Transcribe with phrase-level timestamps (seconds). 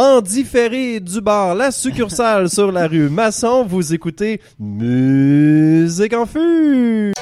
[0.00, 7.12] En différé du bar La Succursale sur la rue Masson, vous écoutez Musique en.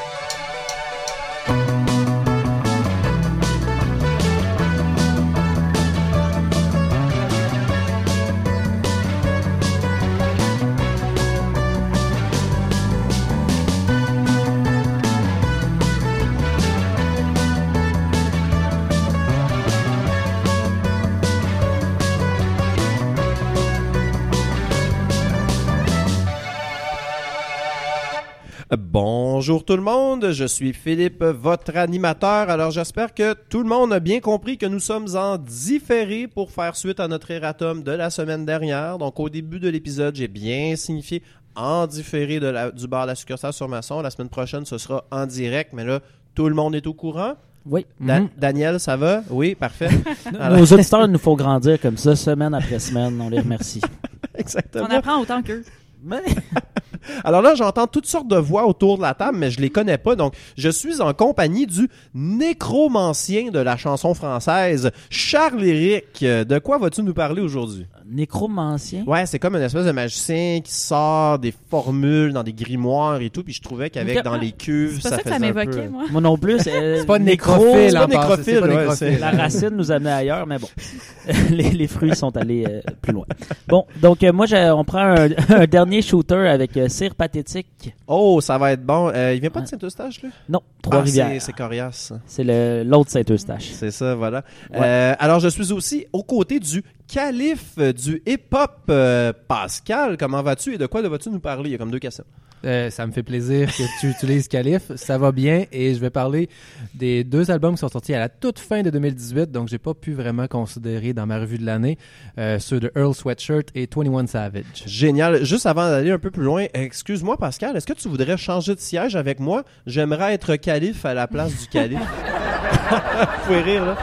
[29.49, 32.51] Bonjour tout le monde, je suis Philippe, votre animateur.
[32.51, 36.51] Alors j'espère que tout le monde a bien compris que nous sommes en différé pour
[36.51, 38.99] faire suite à notre erratum de la semaine dernière.
[38.99, 41.23] Donc au début de l'épisode, j'ai bien signifié
[41.55, 44.03] en différé de la, du bar de la succursale sur Masson.
[44.03, 46.01] La semaine prochaine, ce sera en direct, mais là,
[46.35, 47.35] tout le monde est au courant.
[47.67, 47.87] Oui.
[48.01, 48.29] Da- Mhm.
[48.37, 49.23] Daniel, ça va?
[49.31, 49.91] Oui, parfait.
[50.51, 53.21] Nos auditeurs nous font grandir comme ça, semaine après semaine.
[53.21, 53.81] On les remercie.
[54.37, 54.89] Exactement.
[54.91, 55.63] On apprend autant qu'eux.
[56.03, 56.23] Mais
[57.25, 59.99] Alors là, j'entends toutes sortes de voix autour de la table, mais je les connais
[59.99, 60.17] pas.
[60.17, 66.23] Donc, je suis en compagnie du nécromancien de la chanson française, Charles-Éric.
[66.23, 67.87] Euh, De quoi vas-tu nous parler aujourd'hui?
[68.11, 69.05] Nécromancien.
[69.07, 73.31] Ouais, c'est comme une espèce de magicien qui sort des formules dans des grimoires et
[73.31, 75.53] tout, puis je trouvais qu'avec dans les cuves, C'est pas ça, que ça faisait un
[75.53, 76.05] m'évoquait, peu- moi.
[76.11, 76.59] Moi non plus.
[76.61, 78.97] C'est C'est pas nécro, nécrophile, c'est pas nécrophile, c'est pas ouais, nécrophile.
[78.97, 80.69] c'est- La racine nous amenait ailleurs, mais bon.
[81.51, 83.27] les, les fruits sont allés euh, plus loin.
[83.69, 87.95] Bon, donc euh, moi, j'ai- on prend un, un dernier shooter avec euh, cire pathétique.
[88.07, 89.11] Oh, ça va être bon.
[89.15, 89.71] Euh, il vient pas de Ouais.
[89.71, 90.31] Saint-Eustache, lui?
[90.49, 91.29] Non, Ah, Trois-Rivières.
[91.33, 92.13] c'est- c'est coriace.
[92.27, 93.71] c'est le- l'autre Saint-Eustache.
[93.73, 94.45] C'est ça, voilà.
[94.71, 94.79] Ouais.
[94.81, 100.17] Euh, alors, je suis aussi aux côtés du calife du hip-hop, euh, Pascal.
[100.17, 101.71] Comment vas-tu et de quoi vas-tu nous parler?
[101.71, 102.25] Il y a comme deux questions.
[102.65, 104.91] Euh, ça me fait plaisir que tu utilises Calif.
[104.97, 106.49] Ça va bien et je vais parler
[106.95, 109.95] des deux albums qui sont sortis à la toute fin de 2018, donc j'ai pas
[109.95, 111.99] pu vraiment considérer dans ma revue de l'année
[112.39, 114.65] euh, ceux de Earl Sweatshirt et 21 Savage.
[114.87, 115.45] Génial.
[115.45, 118.81] Juste avant d'aller un peu plus loin, excuse-moi, Pascal, est-ce que tu voudrais changer de
[118.81, 119.63] siège avec moi?
[119.87, 122.01] J'aimerais être calife à la place du calife.
[122.91, 123.97] Vous pouvez rire, là.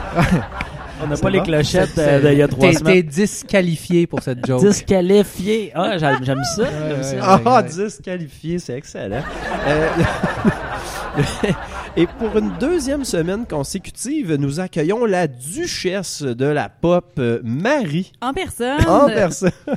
[1.02, 3.02] On n'a pas les clochettes euh, d'il y a trois T'es- T'es semaines.
[3.02, 4.64] disqualifié pour cette joke.
[4.64, 5.72] Disqualifié.
[5.74, 6.64] Ah, j'aime j'aime ça.
[7.20, 7.68] Ah, ouais.
[7.68, 9.22] disqualifié, c'est excellent.
[9.66, 9.88] Euh,
[11.96, 18.10] Et pour une deuxième semaine consécutive, nous accueillons la duchesse de la pop, euh, Marie,
[18.20, 18.84] En personne.
[18.88, 19.52] en personne.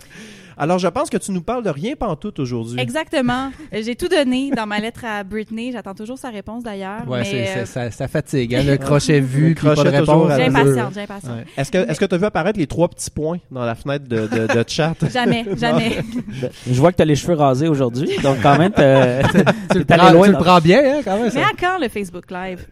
[0.58, 2.80] Alors, je pense que tu nous parles de rien pantoute aujourd'hui.
[2.80, 3.52] Exactement.
[3.74, 5.72] Euh, J'ai tout donné dans ma lettre à Britney.
[5.72, 7.08] J'attends toujours sa réponse d'ailleurs.
[7.08, 8.56] Ouais, mais euh, ça, ça fatigue.
[8.56, 11.36] hein, le crochet vu, Le puis pas de crochet toujours j'ai impatiente, j'ai impatiente.
[11.38, 11.46] Ouais.
[11.58, 14.08] Est-ce que est-ce que tu as vu apparaître les trois petits points dans la fenêtre
[14.08, 14.96] de, de, de chat?
[15.14, 15.98] Jamais, jamais.
[16.68, 18.72] Je vois que tu as les cheveux rasés aujourd'hui, donc quand même,
[19.72, 20.26] Tu le prends, loin.
[20.28, 21.32] tu le prends bien, hein, quand même.
[21.34, 22.66] Mais à quand le Facebook Live?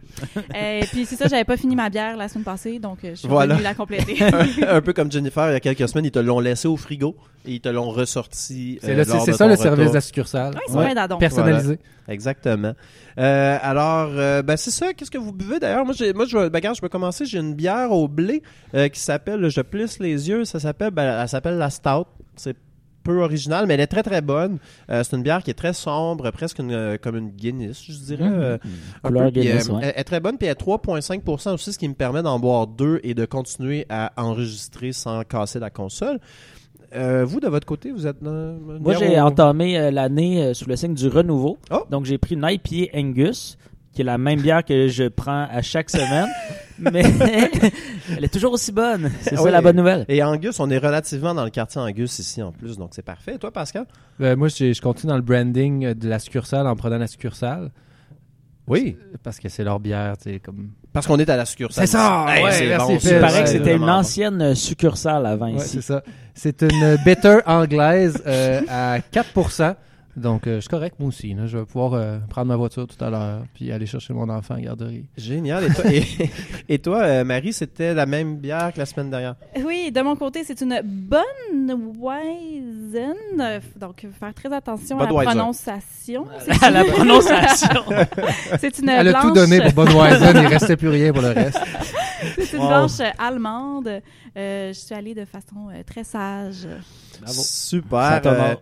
[0.56, 3.14] Euh, puis c'est ça, j'avais pas fini ma bière la semaine passée, donc euh, je
[3.20, 3.54] suis Voilà.
[3.54, 4.16] venue la compléter.
[4.66, 7.14] un peu comme Jennifer, il y a quelques semaines, ils te l'ont laissé au frigo
[7.46, 8.78] et ils te l'ont ressorti.
[8.82, 10.54] C'est euh, c'est ça ton le service de la succursale.
[10.54, 10.94] Ouais, c'est Ouais.
[10.94, 11.18] vrai.
[11.18, 11.78] Personnalisé.
[12.08, 12.72] Exactement.
[13.18, 14.92] Euh, alors, euh, ben c'est ça.
[14.94, 15.84] Qu'est-ce que vous buvez d'ailleurs?
[15.84, 16.12] Moi, je, vais-
[16.50, 17.24] ben, je peux commencer.
[17.26, 18.42] J'ai une bière au blé
[18.74, 20.44] euh, qui s'appelle, je plisse les yeux.
[20.44, 22.06] Ça s'appelle, ben, elle s'appelle la Stout.
[22.36, 22.56] C'est
[23.02, 24.58] peu original, mais elle est très très bonne.
[24.90, 27.92] Euh, c'est une bière qui est très sombre, presque une, euh, comme une Guinness, je
[27.92, 28.24] dirais.
[28.24, 28.58] euh,
[29.04, 29.80] un Couleur peu, Guinness, euh, ouais.
[29.84, 32.40] elle, elle est très bonne, puis elle est 3,5% aussi, ce qui me permet d'en
[32.40, 36.18] boire deux et de continuer à enregistrer sans casser la console.
[36.94, 40.68] Euh, vous, de votre côté, vous êtes dans Moi, j'ai entamé euh, l'année euh, sous
[40.68, 41.58] le signe du renouveau.
[41.70, 41.84] Oh.
[41.90, 43.58] Donc, j'ai pris une IPA Angus,
[43.92, 46.28] qui est la même bière que je prends à chaque semaine.
[46.78, 47.02] mais
[48.16, 49.10] elle est toujours aussi bonne.
[49.22, 50.04] C'est ça la bonne nouvelle.
[50.08, 53.34] Et Angus, on est relativement dans le quartier Angus ici en plus, donc c'est parfait.
[53.34, 53.86] Et toi, Pascal?
[54.20, 57.70] Euh, moi, je continue dans le branding de la succursale en prenant la succursale.
[58.66, 58.96] Oui.
[59.22, 60.70] Parce que c'est leur bière, tu sais, comme...
[60.92, 61.86] Parce qu'on est à la succursale.
[61.86, 62.26] C'est ça!
[62.28, 62.98] Hey, Ouais, c'est merci, bon.
[63.02, 65.68] Il paraît que c'est c'était une ancienne euh, succursale avant Ouais, ici.
[65.68, 66.02] c'est ça.
[66.34, 69.74] C'est une bitter anglaise euh, à 4%.
[70.16, 71.34] Donc, euh, je suis correct, moi aussi.
[71.34, 71.46] là.
[71.46, 74.54] Je vais pouvoir euh, prendre ma voiture tout à l'heure puis aller chercher mon enfant
[74.54, 75.04] à la garderie.
[75.16, 75.64] Génial.
[75.64, 76.04] Et toi, et,
[76.70, 79.34] et toi, euh, Marie, c'était la même bière que la semaine dernière?
[79.64, 83.14] Oui, de mon côté, c'est une bonne Weizen.
[83.40, 86.26] Euh, Donc, faire très attention à la prononciation.
[86.62, 87.82] à la prononciation.
[88.60, 91.58] C'est une Elle a tout donné pour Budweiser, il restait plus rien pour le reste.
[92.36, 92.68] c'est une Wow.
[92.68, 94.00] blanche allemande.
[94.36, 96.66] Euh, je suis allée de façon euh, très sage.
[97.20, 97.40] Bravo.
[97.42, 98.20] Super.
[98.26, 98.54] Euh,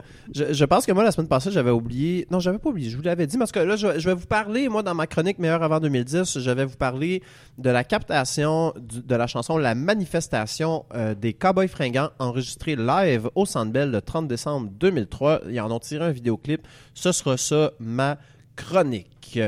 [0.52, 2.26] je pense que moi, la semaine passée, j'avais oublié.
[2.30, 2.90] Non, j'avais pas oublié.
[2.90, 5.38] Je vous l'avais dit parce que là, je, vais vous parler, moi, dans ma chronique
[5.38, 7.22] Meilleur avant 2010, je vais vous parler
[7.58, 13.46] de la captation de la chanson La Manifestation euh, des Cowboys Fringants enregistrée live au
[13.46, 15.42] Centre Bell le 30 décembre 2003.
[15.50, 16.66] Ils en ont tiré un vidéoclip.
[16.94, 18.18] Ce sera ça, ma
[18.56, 19.38] chronique.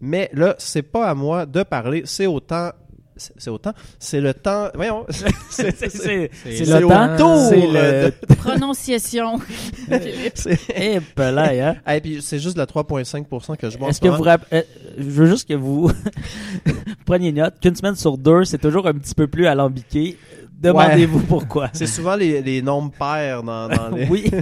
[0.00, 2.70] Mais là, c'est pas à moi de parler, c'est autant
[3.16, 3.72] c'est c'est au temps.
[3.98, 4.68] C'est le temps.
[4.74, 5.06] Voyons.
[5.50, 7.48] c'est- le temps.
[7.48, 8.12] C'est le.
[8.36, 9.38] Prononciation.
[10.34, 11.00] c'est- Eh,
[11.60, 11.76] hein.
[12.02, 13.88] Puis c'est juste la 3,5% que je vois.
[13.88, 14.62] en Est-ce ce que vous euh,
[14.98, 15.90] je veux juste que vous
[17.04, 20.16] preniez note qu'une semaine sur deux, c'est toujours un petit peu plus alambiqué.
[20.60, 21.68] Demandez-vous pourquoi.
[21.72, 24.06] C'est souvent les, les nombres pairs dans, dans les.
[24.08, 24.30] Oui.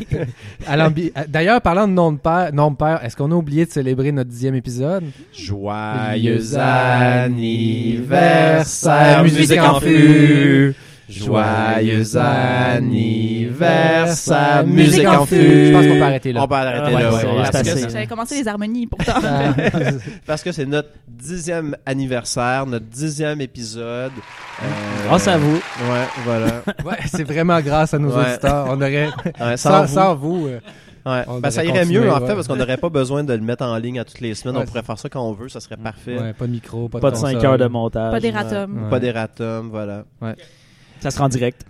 [0.67, 0.89] Euh,
[1.29, 4.13] D'ailleurs, parlant de nom de père, nom de père, est-ce qu'on a oublié de célébrer
[4.13, 5.05] notre dixième épisode?
[5.33, 10.75] Joyeux anniversaire, Musique en fût.
[11.09, 15.67] Joyeux anniversaire, Musique musique en fût.
[15.67, 16.43] Je pense qu'on peut arrêter là.
[16.43, 19.13] On peut arrêter là, ouais, ouais, parce, que, J'avais commencé les harmonies pourtant.
[19.23, 19.55] Ah,
[20.27, 24.13] parce que c'est notre dixième anniversaire, notre dixième épisode.
[24.63, 24.67] Euh,
[25.09, 25.57] Grâce à vous.
[25.57, 26.47] Ouais, voilà.
[26.85, 28.31] ouais, c'est vraiment grâce à nos Ouais.
[28.31, 28.67] auditeurs.
[28.71, 29.09] On aurait,
[29.41, 29.95] Ouais, sans, sans, vous.
[29.95, 30.61] sans vous, euh,
[31.07, 31.23] Ouais.
[31.27, 32.27] on Ben, ça irait mieux en ouais.
[32.27, 34.57] fait parce qu'on n'aurait pas besoin de le mettre en ligne à toutes les semaines.
[34.57, 36.19] Ouais, on pourrait faire ça quand on veut, ça serait parfait.
[36.19, 37.47] ouais, pas de micro, pas de Pas de 5 console.
[37.51, 38.11] heures de montage.
[38.13, 38.85] Pas d'erratum.
[38.85, 38.91] Ouais.
[38.91, 40.05] Pas d'erratum, voilà.
[41.05, 41.67] Ça sera en direct.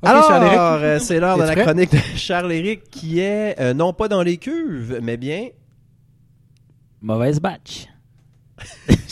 [0.00, 0.58] Ok, Alors, Charles-Éric.
[0.58, 1.62] euh, c'est l'heure de la prêt?
[1.62, 5.48] chronique de Charles-Éric qui est euh, non pas dans les cuves, mais bien
[7.02, 7.86] Mauvaise batch.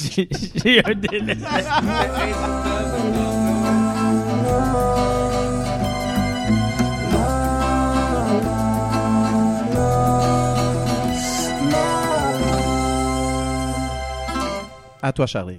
[0.06, 1.37] J'ai un délai.
[15.02, 15.58] à toi, Charlie.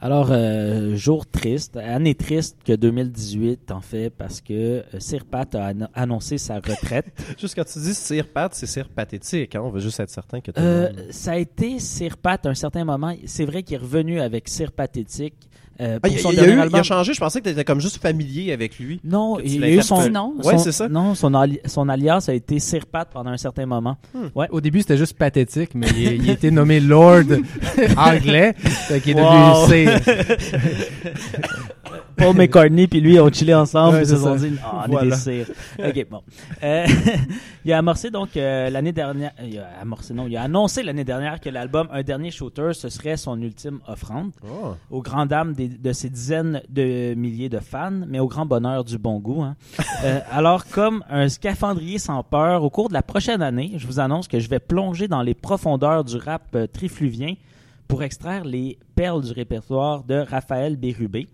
[0.00, 5.52] Alors, euh, jour triste, année triste que 2018 en fait parce que euh, Sir Pat
[5.56, 7.06] a anno- annoncé sa retraite.
[7.38, 9.56] Juste quand tu dis cire pat, c'est cire pathétique.
[9.56, 9.62] Hein?
[9.64, 12.84] On veut juste être certain que Euh, ça a été Sir Pat à un certain
[12.84, 13.12] moment.
[13.26, 15.34] C'est vrai qu'il est revenu avec Sir Pathétique
[15.80, 17.14] euh, Ah, pour il, son il a dernier eu- il a changé.
[17.14, 19.00] Je pensais que tu étais comme juste familier avec lui.
[19.04, 20.08] Non, il a eu son.
[20.10, 20.34] Non.
[20.42, 20.88] Ouais, son- c'est ça.
[20.88, 23.96] Non, son, ali- son alias a été Sir Pat pendant un certain moment.
[24.50, 27.24] Au début, c'était juste pathétique, mais il, il a été nommé Lord
[27.96, 29.66] anglais, fait qu'il est Wow.
[29.68, 29.88] devenu.
[32.18, 33.96] Paul McCartney puis lui ont chillé ensemble.
[33.96, 35.06] Ouais, ils se sont dit, ah, on Voilà.
[35.06, 35.46] est des cires.
[35.78, 36.22] Ok, bon.
[36.62, 36.86] Euh,
[37.64, 39.30] il a amorcé donc euh, l'année dernière.
[39.44, 42.88] Il a amorcé, non, il a annoncé l'année dernière que l'album Un dernier shooter, ce
[42.88, 44.32] serait son ultime offrande.
[44.44, 44.74] Oh.
[44.90, 48.84] Aux grandes dames des- de ses dizaines de milliers de fans, mais au grand bonheur
[48.84, 49.42] du bon goût.
[49.42, 49.56] hein.
[50.04, 54.00] Euh, alors, comme un scaphandrier sans peur, au cours de la prochaine année, je vous
[54.00, 57.34] annonce que je vais plonger dans les profondeurs du rap euh, trifluvien
[57.86, 61.26] pour extraire les perles du répertoire de Raphaël Bérubé.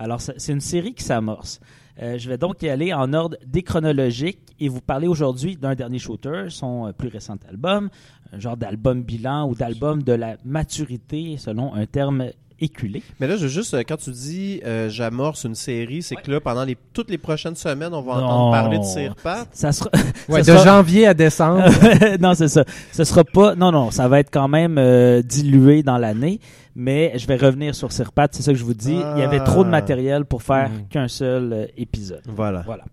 [0.00, 1.60] Alors, c'est une série qui s'amorce.
[2.02, 5.98] Euh, je vais donc y aller en ordre déchronologique et vous parler aujourd'hui d'un dernier
[5.98, 7.90] shooter, son euh, plus récent album,
[8.32, 12.26] un genre d'album bilan ou d'album de la maturité selon un terme
[12.62, 13.02] éculé.
[13.18, 16.30] Mais là, je veux juste, euh, quand tu dis euh, j'amorce une série, c'est que
[16.30, 18.24] là, pendant les, toutes les prochaines semaines, on va Non.
[18.26, 19.46] entendre parler de cire pat?
[19.52, 19.90] Ça sera,
[20.28, 21.64] Ouais, de sera- janvier à décembre.
[22.20, 22.64] non, c'est ça.
[22.92, 23.54] Ce sera pas.
[23.54, 26.40] Non, non, ça va être quand même euh, dilué dans l'année.
[26.76, 28.92] Mais je vais revenir sur Sirpat, c'est ça que je vous dis.
[29.14, 29.44] Il y avait Ah.
[29.44, 30.88] trop de matériel pour faire Mhm.
[30.88, 32.22] qu'un seul euh, épisode.
[32.26, 32.62] Voilà.
[32.64, 32.84] Voilà.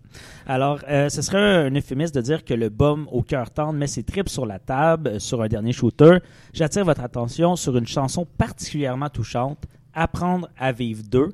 [0.48, 1.38] Alors, euh, ce serait
[1.68, 4.58] un euphémisme de dire que le bum au cœur tendre met ses tripes sur la
[4.60, 6.18] table euh, sur un dernier shooter.
[6.54, 9.64] J'attire votre attention sur une chanson particulièrement touchante,
[9.94, 11.30] Apprendre à vivre 2,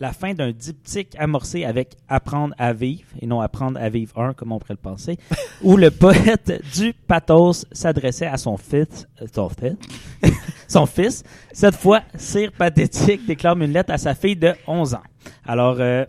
[0.00, 4.34] la fin d'un diptyque amorcé avec Apprendre à vivre, et non Apprendre à vivre 1,
[4.34, 5.18] comme on pourrait le penser,
[5.62, 9.76] où le poète du pathos s'adressait à son fils, euh, son fils,
[10.68, 11.24] son fils.
[11.52, 15.02] Cette fois, Sire Pathétique déclare une lettre à sa fille de 11 ans.
[15.44, 16.04] Alors, euh,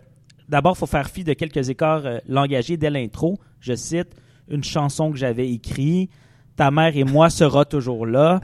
[0.50, 3.38] D'abord, il faut faire fi de quelques écarts euh, langagiers dès l'intro.
[3.60, 4.16] Je cite
[4.48, 6.10] une chanson que j'avais écrite.
[6.56, 8.40] Ta mère et moi sera toujours là.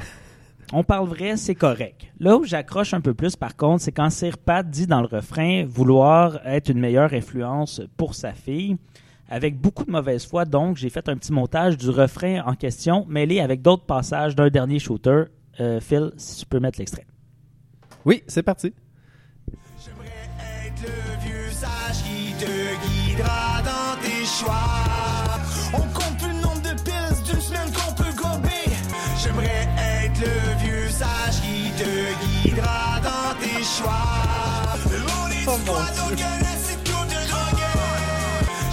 [0.73, 2.07] On parle vrai, c'est correct.
[2.19, 5.07] Là où j'accroche un peu plus, par contre, c'est quand Sir Pat dit dans le
[5.07, 8.77] refrain vouloir être une meilleure influence pour sa fille.
[9.29, 13.05] Avec beaucoup de mauvaise foi, donc, j'ai fait un petit montage du refrain en question,
[13.09, 15.25] mêlé avec d'autres passages d'un dernier shooter.
[15.61, 17.07] Euh, Phil, si tu peux mettre l'extrait.
[18.05, 18.73] Oui, c'est parti.
[19.85, 22.47] J'aimerais être le vieux sage qui te
[22.87, 24.86] guidera dans tes choix.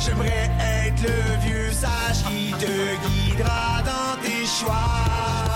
[0.05, 0.51] J'aimerais
[0.85, 2.65] être le vieux sage qui te
[3.07, 4.89] guidera dans tes choix.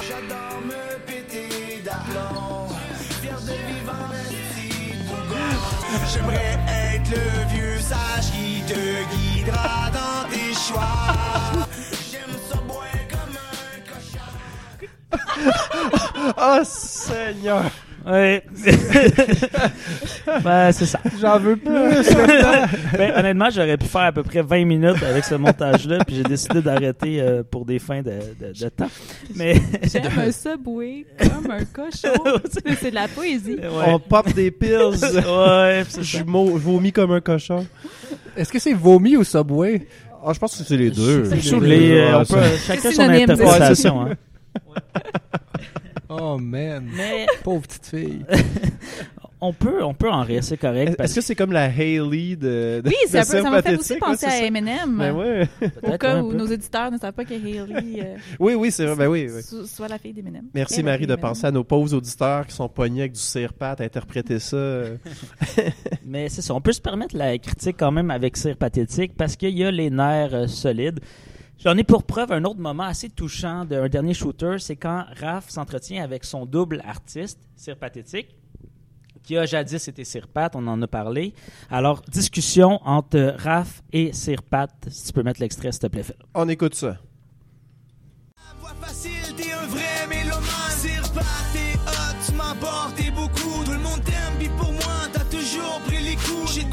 [0.02, 2.70] J'adore me péter d'aplomb.
[3.22, 5.50] Fier de vivre en de bougon.
[6.12, 6.58] J'aimerais
[6.96, 8.82] être le vieux sage qui te
[9.16, 10.98] guidera dans tes choix.
[12.12, 14.32] J'aime ça boire comme un cochon.
[16.38, 17.70] Oh, Seigneur!
[18.08, 18.44] Ouais.
[20.44, 21.00] Ben, c'est ça.
[21.22, 21.74] J'en veux plus.
[22.98, 26.24] Ben, honnêtement, j'aurais pu faire à peu près 20 minutes avec ce montage-là, puis j'ai
[26.24, 28.90] décidé d'arrêter euh, pour des fins de, de- de temps.
[29.36, 32.40] Mais J'aime un subway comme un cochon.
[32.80, 33.56] c'est de la poésie.
[33.56, 34.70] ouais, On pop des pills.
[34.78, 37.66] ouais, je vomis comme un cochon.
[38.36, 39.88] Est-ce que c'est vomi ou Subway?
[40.26, 41.24] Ah, je pense que c'est les deux.
[41.62, 44.02] Les, euh, on peut, chacun son interprétation.
[44.02, 44.14] Hein.
[46.10, 46.90] Oh man.
[46.96, 48.26] Mais Pauvre petite fille.
[49.42, 50.90] on peut, on peut en rire, c'est correct.
[50.90, 53.62] Est-ce Parce que c'est comme la Hailey de, de Oui, de un peu, ça m'a
[53.62, 54.46] fait aussi penser ouais, à ça.
[54.46, 54.98] Eminem.
[54.98, 55.48] Ben ouais.
[55.84, 57.60] Au cas où nos éditeurs ne savent pas que Hailey
[58.02, 58.96] euh, Oui, oui, c'est vrai.
[58.96, 59.44] Ben oui, oui.
[59.44, 60.46] so- soit la fille d'Eminem.
[60.54, 63.80] Merci Et Marie de penser à nos pauvres auditeurs qui sont pognés avec du cire-pat,
[63.82, 64.58] interpréter ça.
[66.06, 69.36] Mais c'est ça, on peut se permettre la critique quand même avec Cire Pathétique parce
[69.36, 71.02] qu'il y a les nerfs euh, solides.
[71.60, 75.50] J'en ai pour preuve un autre moment assez touchant d'un dernier shooter, c'est quand Raph
[75.50, 78.36] s'entretient avec son double artiste, Cire Pathétique,
[79.24, 81.34] qui a jadis été Cire Pat, on en a parlé.
[81.72, 84.70] Alors, discussion entre Raph et Cire Pat.
[84.88, 86.16] Si tu peux mettre l'extrait, s'il te plaît, Phil.
[86.36, 86.98] On écoute ça.
[88.60, 90.44] Voix facile, t'es un vrai mélomane.
[90.70, 91.22] C'est repas,
[91.54, 93.57] t'es hot, tu m'emportes, t'es beaucoup.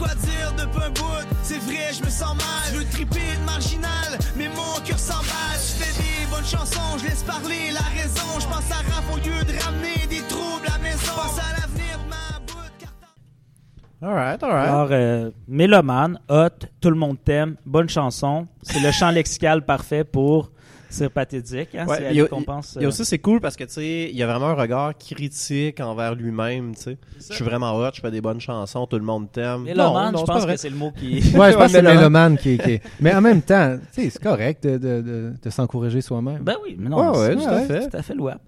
[0.04, 0.52] Quoi dire
[0.87, 2.64] un bout, c'est vrai, je me sens mal.
[2.73, 5.58] Je veux triper de marginal, mais mon cœur s'emballe.
[5.58, 8.28] Je fais des bonnes chansons, je laisse parler la raison.
[8.40, 11.12] Je pense à Raph au lieu de ramener des troubles à la maison.
[11.14, 14.06] Pense à l'avenir de ma bout de.
[14.06, 14.68] Alright, alright.
[14.68, 18.46] Alors, euh, mélomane, hot, tout le monde t'aime, bonne chanson.
[18.62, 20.50] C'est le champ lexical parfait pour
[20.94, 21.74] Cire Pathétique.
[21.74, 22.74] Hein, Ouais, c'est à il y a- lui qu'on pense.
[22.76, 24.46] Il y a euh, aussi, c'est cool parce que, tu sais, il y a vraiment
[24.48, 26.98] un regard critique envers lui-même, tu sais.
[27.28, 29.62] Je suis vraiment hot, je fais des bonnes chansons, tout le monde t'aime.
[29.62, 31.14] Mélomane, non, je c'est pense que c'est le mot qui.
[31.36, 31.82] Ouais, je pense que c'est.
[31.82, 32.58] Mélomane qui.
[33.00, 36.38] Mais en même temps, tu sais, c'est correct de, de, de, de s'encourager soi-même.
[36.42, 37.88] Ben oui, mais non, Ouais, ouais, c'est tout à c'est fait.
[37.90, 38.40] tout à fait louable.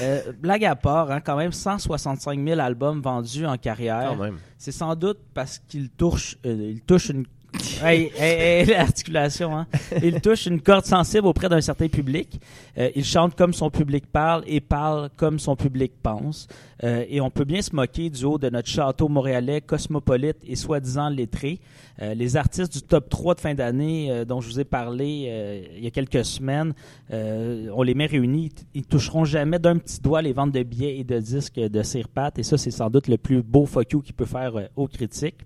[0.00, 4.16] Euh, blague à part, hein, quand même 165 000 albums vendus en carrière.
[4.58, 7.24] C'est sans doute parce qu'il touche, euh, il touche une.
[7.82, 9.66] Hey, hey, hey, l'articulation, hein.
[10.02, 12.40] Il touche une corde sensible auprès d'un certain public.
[12.78, 16.48] Euh, il chante comme son public parle et parle comme son public pense.
[16.84, 20.56] Euh, et on peut bien se moquer du haut de notre château montréalais cosmopolite et
[20.56, 21.60] soi-disant lettré.
[22.00, 25.68] Euh, les artistes du top 3 de fin d'année euh, dont je vous ai parlé
[25.76, 26.72] il y a quelques semaines,
[27.10, 31.04] on les met réunis, ils, toucheront jamais d'un petit doigt les ventes de billets et
[31.04, 32.32] de disques de Sirpat.
[32.38, 35.38] Et ça, c'est sans doute le plus beau fuck you qu'il peut faire aux critiques.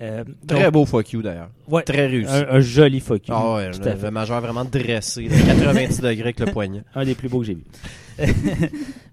[0.00, 1.50] Euh, Très donc, beau fuck you, d'ailleurs.
[1.68, 2.30] ouais, Très réussi.
[2.30, 3.34] un, un joli fuck you.
[3.34, 4.06] Ah ouais, tout à le, fait.
[4.06, 6.82] le majeur vraiment dressé, de 90 degrés avec le poignet.
[6.94, 7.64] Un des plus beaux que j'ai vu.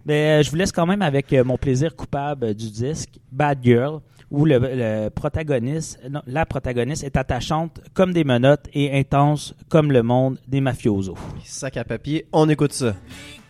[0.06, 3.60] Mais euh, je vous laisse quand même avec euh, mon plaisir coupable du disque, Bad
[3.64, 9.54] Girl, où le, le protagoniste, non, la protagoniste est attachante comme des menottes et intense
[9.70, 11.18] comme le monde des mafiosos.
[11.46, 12.96] Sac à papier, on écoute ça.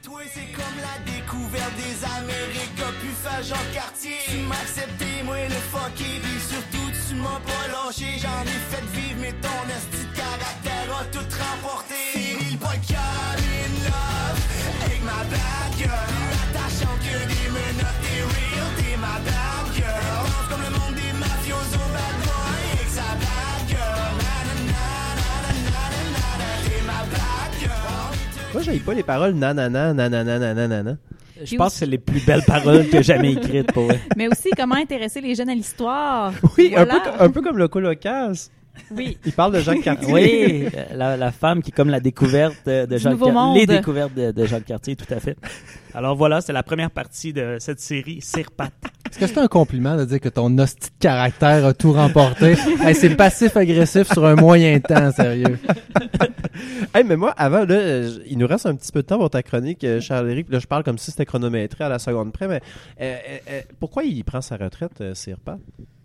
[0.04, 2.80] Toi, c'est comme la découverte des Amériques.
[2.80, 4.12] A pu faire Jean Cartier.
[4.30, 6.20] Tu m'as accepté, moi, le fucké.
[6.22, 8.06] Puis surtout, tu m'as pas lâché.
[8.20, 8.60] J'en ai
[28.54, 30.98] Moi, j'aille pas les paroles nanana, nanana, nanana.
[31.40, 33.96] Je Puis pense que c'est les plus belles paroles que j'ai jamais écrites pour eux.
[34.16, 36.32] Mais aussi, comment intéresser les jeunes à l'histoire.
[36.58, 38.52] Oui, un, peu, un peu comme le colocasse.
[38.92, 39.18] Oui.
[39.26, 40.14] Il parle de Jacques Cartier.
[40.14, 43.32] Oui, la, la femme qui est comme la découverte de, nouveau Cartier.
[43.32, 43.58] monde.
[43.58, 45.38] Les découvertes de, Cartier, tout à fait.
[45.94, 48.72] Alors voilà, c'est la première partie de cette série Sirpat.
[49.10, 52.56] Est-ce que c'est un compliment de dire que ton hostie de caractère a tout remporté?
[52.84, 55.60] Hey, c'est passif-agressif sur un moyen temps, sérieux.
[56.94, 59.42] Hey, mais moi, avant, là, il nous reste un petit peu de temps pour ta
[59.42, 60.48] chronique, euh, Charles-Éric.
[60.48, 62.62] Puis Là, je parle comme si c'était chronométré à la seconde près, mais
[63.02, 63.18] euh,
[63.50, 65.58] euh, pourquoi il prend sa retraite, euh, Sirpa?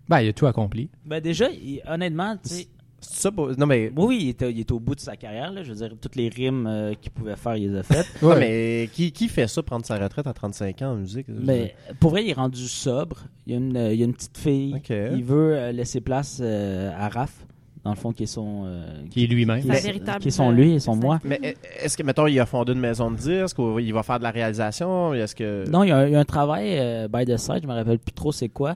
[0.09, 0.89] Ben, il a tout accompli.
[1.05, 2.67] Ben déjà, il- honnêtement, tu sais,
[3.01, 3.57] C'est ça pour...
[3.57, 3.93] Non, mais...
[3.97, 5.53] oui, oui, il était, il était au bout de sa carrière.
[5.53, 5.63] Là.
[5.63, 8.09] Je veux dire, toutes les rimes euh, qu'il pouvait faire, il les a faites.
[8.23, 11.27] Ouais, mais qui, qui fait ça, prendre sa retraite à 35 ans en musique?
[11.29, 13.25] Mais pour vrai, il est rendu sobre.
[13.47, 14.75] Il y a une, euh, il y a une petite fille.
[14.77, 14.91] Ok.
[14.91, 17.47] Il veut euh, laisser place euh, à Raph,
[17.89, 18.65] dans le fond, qui est son...
[18.67, 19.61] euh, Qui est lui-même.
[19.63, 21.19] qui Sa est- véritable, qui est son lui et euh, son sa- moi.
[21.25, 21.53] Mais euh,
[21.83, 24.25] est-ce que, mettons, il a fondé une maison de disques ou il va faire de
[24.25, 25.15] la réalisation?
[25.15, 25.69] Est-ce que...
[25.71, 27.67] Non, il y a, un- il y a un travail euh, by the side, je
[27.67, 28.75] me rappelle plus trop c'est quoi,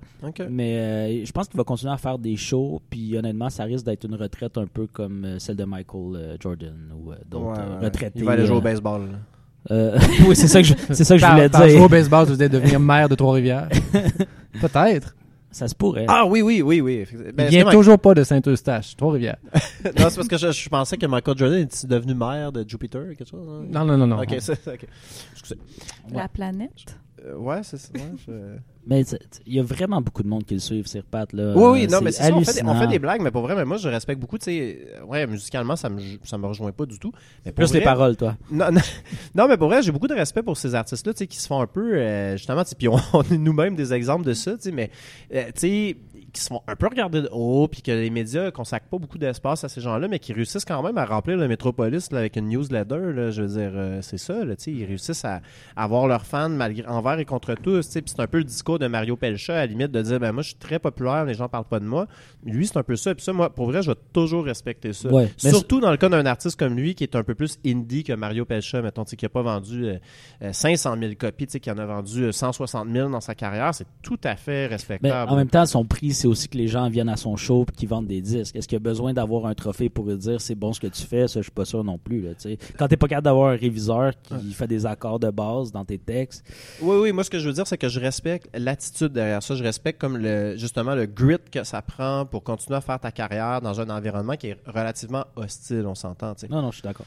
[0.48, 3.84] mais euh, je pense qu'il va continuer à faire des shows, puis honnêtement, ça risque
[3.84, 7.44] d'être une retraite un peu comme euh, celle de Michael euh, Jordan ou euh, d'autres
[7.46, 7.84] Ouais, euh, ouais.
[7.84, 8.18] retraités.
[8.20, 9.02] Il va aller jouer au euh, baseball.
[9.02, 9.18] là.
[9.76, 11.88] euh, oui, c'est ça que je, c'est ça que je voulais par jouer au dire.
[11.90, 13.68] baseball, tu veux devenir maire de Trois-Rivières?
[14.60, 15.14] Peut-être.
[15.52, 16.06] Ça se pourrait.
[16.08, 17.06] Ah oui, oui, oui, oui.
[17.34, 19.36] Ben, il vient toujours pas de Saint-Eustache, Trois-Rivières.
[19.98, 23.02] Non, c'est parce que je, je pensais que Michael Jordan est devenu maire de Jupiter,
[23.16, 23.46] quelque chose.
[23.48, 23.66] hein?
[23.68, 24.20] Non, non, non, non.
[24.22, 24.86] Ok, c'est ok.
[25.32, 25.58] Excusez.
[26.12, 26.96] La planète?
[27.24, 27.88] Euh, ouais, c'est ça.
[27.94, 28.32] ouais, je-
[28.86, 29.02] Mais
[29.46, 31.54] il y a vraiment beaucoup de monde qui le suivent, ces repattes là.
[31.56, 32.80] Oui, oui, non, mais c'est ça, on fait, des, on hallucinant.
[32.80, 35.24] fait des blagues, mais pour vrai, mais moi, je respecte beaucoup, tu sais, euh, ouais,
[35.28, 37.12] musicalement, ça me, ça me rejoint pas du tout.
[37.46, 38.36] Mais pour Plus les paroles, toi.
[38.50, 38.80] Non, non,
[39.36, 41.46] non, mais pour vrai, j'ai beaucoup de respect pour ces artistes-là, tu sais, qui se
[41.46, 44.32] font un peu, euh, justement, tu sais, puis on, on est nous-mêmes des exemples de
[44.32, 44.90] ça, tu sais, mais,
[45.32, 45.96] euh, tu sais,
[46.32, 49.18] qui se font un peu regarder de haut, puis que les médias consacrent pas beaucoup
[49.18, 52.36] d'espace à ces gens-là, mais qui réussissent quand même à remplir le métropolis là, avec
[52.36, 55.40] une newsletter, là, je veux dire, euh, c'est ça, là, ils réussissent à,
[55.76, 58.78] à avoir leurs fans malgré, envers et contre tous, puis c'est un peu le discours
[58.78, 61.34] de Mario Pelcha, à la limite, de dire, ben moi, je suis très populaire, les
[61.34, 62.06] gens parlent pas de moi.
[62.44, 65.08] Lui, c'est un peu ça, puis ça, moi, pour vrai, je vais toujours respecter ça.
[65.08, 68.04] Ouais, Surtout dans le cas d'un artiste comme lui, qui est un peu plus indie
[68.04, 69.98] que Mario Pelcha, mettons, qui a pas vendu euh,
[70.42, 73.34] euh, 500 000 copies, tu sais, qui en a vendu euh, 160 000 dans sa
[73.34, 75.30] carrière, c'est tout à fait Mais respectable.
[75.30, 77.72] en même temps, son prix, c'est aussi que les gens viennent à son show et
[77.72, 78.54] qu'ils vendent des disques.
[78.54, 81.02] Est-ce qu'il y a besoin d'avoir un trophée pour dire c'est bon ce que tu
[81.02, 81.26] fais?
[81.26, 82.22] Ça, je suis pas sûr non plus.
[82.22, 82.58] Là, tu sais.
[82.78, 85.98] Quand t'es pas capable d'avoir un réviseur qui fait des accords de base dans tes
[85.98, 86.44] textes,
[86.80, 89.56] Oui, oui, moi ce que je veux dire, c'est que je respecte l'attitude derrière ça.
[89.56, 93.10] Je respecte comme le justement le grit que ça prend pour continuer à faire ta
[93.10, 96.34] carrière dans un environnement qui est relativement hostile, on s'entend.
[96.48, 97.06] non, non, je suis d'accord.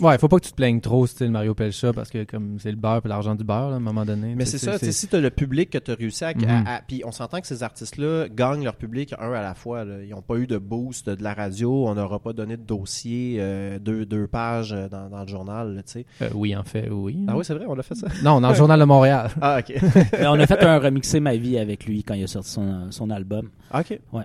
[0.00, 2.70] Ouais, faut pas que tu te plaignes trop, style Mario Pelcha, parce que comme c'est
[2.70, 4.34] le beurre et l'argent du beurre, là, à un moment donné.
[4.36, 6.32] Mais c'est ça, tu sais, si tu as le public que tu as réussi à,
[6.34, 6.44] Mhm.
[6.66, 9.84] à- à- Puis on s'entend que ces artistes-là gagnent leur public un à la fois.
[9.84, 10.02] là.
[10.02, 13.36] Ils n'ont pas eu de boost de la radio, on n'aura pas donné de dossier,
[13.40, 16.06] euh, deux, deux pages euh, dans, dans le journal, tu sais.
[16.22, 17.24] Euh, oui, en fait, oui.
[17.28, 18.06] Ah oui, c'est vrai, on a fait ça.
[18.22, 19.30] Non, dans le journal de Montréal.
[19.40, 19.74] Ah, ok.
[20.12, 22.90] Mais on a fait un remixé ma vie avec lui quand il a sorti son,
[22.90, 23.98] son album ok.
[24.12, 24.22] Ouais.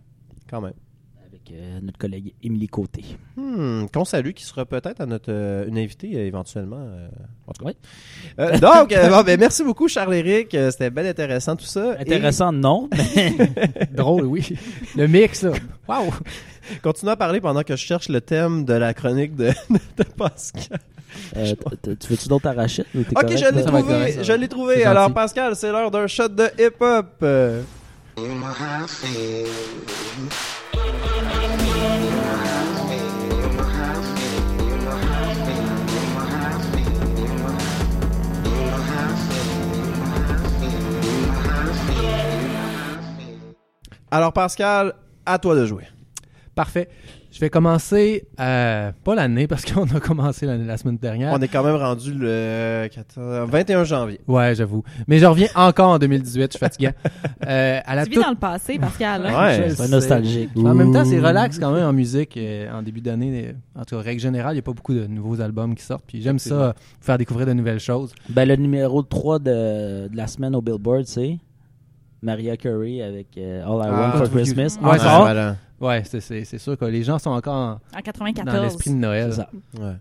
[0.50, 0.74] Quand même.
[1.48, 3.04] Avec euh, notre collègue Émilie Côté.
[3.36, 6.80] Hmm, qu'on salue, qui sera peut-être à notre euh, une invitée euh, éventuellement.
[6.80, 7.08] euh,
[7.48, 7.72] en tout cas.
[7.72, 7.78] Oui.
[8.40, 10.54] Euh, donc, euh, bon, ben, merci beaucoup, Charles-Éric.
[10.56, 11.96] Euh, C'était bien intéressant tout ça.
[12.00, 13.34] Intéressant, non, mais
[13.92, 14.58] Drôle, oui.
[14.96, 15.52] Le mix, là.
[15.88, 16.06] Wow!
[16.74, 20.04] Et continue à parler pendant que je cherche le thème de la chronique de, de
[20.18, 20.80] Pascal.
[21.38, 21.54] euh,
[22.00, 23.84] tu veux-tu d'autres arachides ou Ok, correct, je l'ai trouvé.
[23.84, 24.76] correct, je l'ai trouvé.
[24.78, 25.14] C'est Alors, gentil.
[25.16, 27.24] Pascal, c'est l'heure d'un shot de hip-hop.
[44.12, 44.94] Alors, Pascal,
[45.26, 45.84] à toi de jouer.
[46.56, 46.90] Parfait.
[47.30, 51.32] Je vais commencer, euh, pas l'année, parce qu'on a commencé l'année- la semaine dernière.
[51.34, 54.22] On est quand même rendu le 14 21 janvier.
[54.28, 54.82] Ouais, j'avoue.
[55.08, 56.90] Mais je reviens encore en 2018, je suis fatigué.
[57.48, 59.26] Euh, à la Tu vis toute- dans le passé, Pascal.
[59.26, 59.46] hein?
[59.46, 60.50] Ouais, C'est nostalgique.
[60.58, 62.36] En même temps, c'est relax quand même en musique.
[62.36, 65.06] euh, en début d'année, en tout cas, règle générale, il n'y a pas beaucoup de
[65.08, 66.04] nouveaux albums qui sortent.
[66.08, 68.14] Puis j'aime ça, faire découvrir de nouvelles choses.
[68.30, 71.38] Ben, le numéro 3 de, de la semaine au Billboard, c'est?
[72.22, 74.54] Maria Carey avec euh, All I Ah, Want for With You.
[74.56, 74.78] Christmas.
[74.82, 75.56] Ouais, Ah.
[75.80, 78.64] Ouais, c'est- c'est c'est sûr que les gens sont encore en- En dans 94.
[78.64, 79.30] l'esprit de Noël.
[79.32, 79.50] C'est ça.
[79.80, 79.94] Ouais.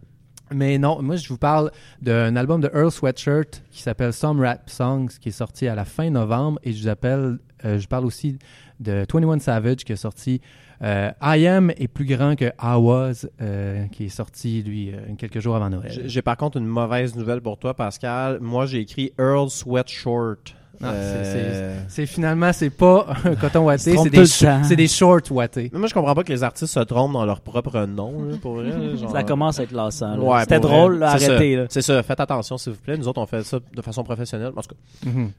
[0.54, 4.70] Mais non, moi je vous parle d'un album de Earl Sweatshirt qui s'appelle Some Rap
[4.70, 8.06] Songs qui est sorti à la fin novembre et je vous appelle, euh, je parle
[8.06, 8.38] aussi
[8.78, 10.40] de 21 Savage qui est sorti
[10.82, 14.98] euh, I Am est plus grand que I Was euh, qui est sorti lui euh,
[15.18, 15.90] quelques jours avant Noël.
[15.90, 18.38] J'ai j'ai par contre une mauvaise nouvelle pour toi, Pascal.
[18.40, 20.36] Moi, j'ai écrit Earl Sweatshort.
[20.82, 25.70] Ah, c'est- Euh, C'est finalement c'est pas un coton watté, c'est des, shorts wattés.
[25.72, 28.36] Mais moi, je comprends pas que les artistes se trompent dans leur propre nom, là,
[28.40, 28.70] pour vrai.
[28.70, 30.18] là, genre- Ça commence à être lassant.
[30.18, 31.64] Ouais, C'était drôle, là, C'est arrêtez.
[31.70, 32.96] C'est ça, faites attention, s'il vous plaît.
[32.96, 34.52] Nous autres, on fait ça de façon professionnelle.
[34.56, 35.30] En tout cas, Mhm.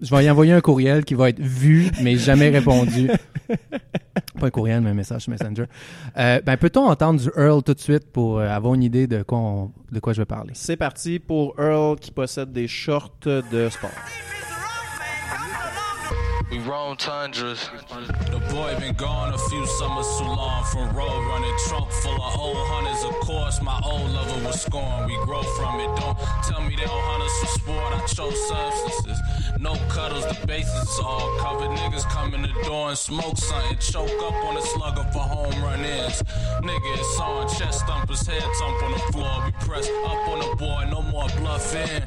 [0.00, 3.10] Je vais y envoyer un courriel qui va être vu, mais jamais répondu.
[4.38, 5.64] Pas un courriel, mais un message Messenger.
[6.16, 9.24] Euh, ben, peut-on entendre du Earl tout de suite pour euh, avoir une idée de
[9.24, 10.52] quoi, on- de quoi je vais parler?
[10.54, 13.90] c'est parti pour Earl qui possède des shorts de sport.
[16.50, 17.68] We roam tundras.
[18.30, 22.38] The boy been gone a few summers too long from road running trunk full of
[22.38, 23.04] old hunters.
[23.04, 25.06] Of course, my old lover was scorned.
[25.06, 25.94] We grow from it.
[26.00, 26.16] Don't
[26.48, 27.92] tell me they don't hunt us for sport.
[27.92, 29.20] I chose substances.
[29.60, 31.70] No cuddles, the bases all covered.
[31.78, 33.78] Niggas come in the door and smoke something.
[33.78, 36.22] Choke up on a slugger for home run ins.
[36.62, 37.48] Nigga, it's on.
[37.48, 39.42] Chest thumpers, head thump on the floor.
[39.46, 40.86] We press up on the boy.
[40.90, 42.02] No more bluffing.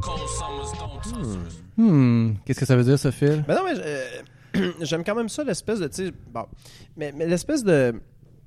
[0.00, 1.54] Cold summers don't touch us.
[1.76, 3.44] Hmm, qu'est-ce que ça veut dire, ce fil?
[3.48, 5.88] Mais non, mais euh, j'aime quand même ça, l'espèce de.
[5.88, 6.46] tu sais, Bon,
[6.96, 8.00] mais, mais l'espèce de.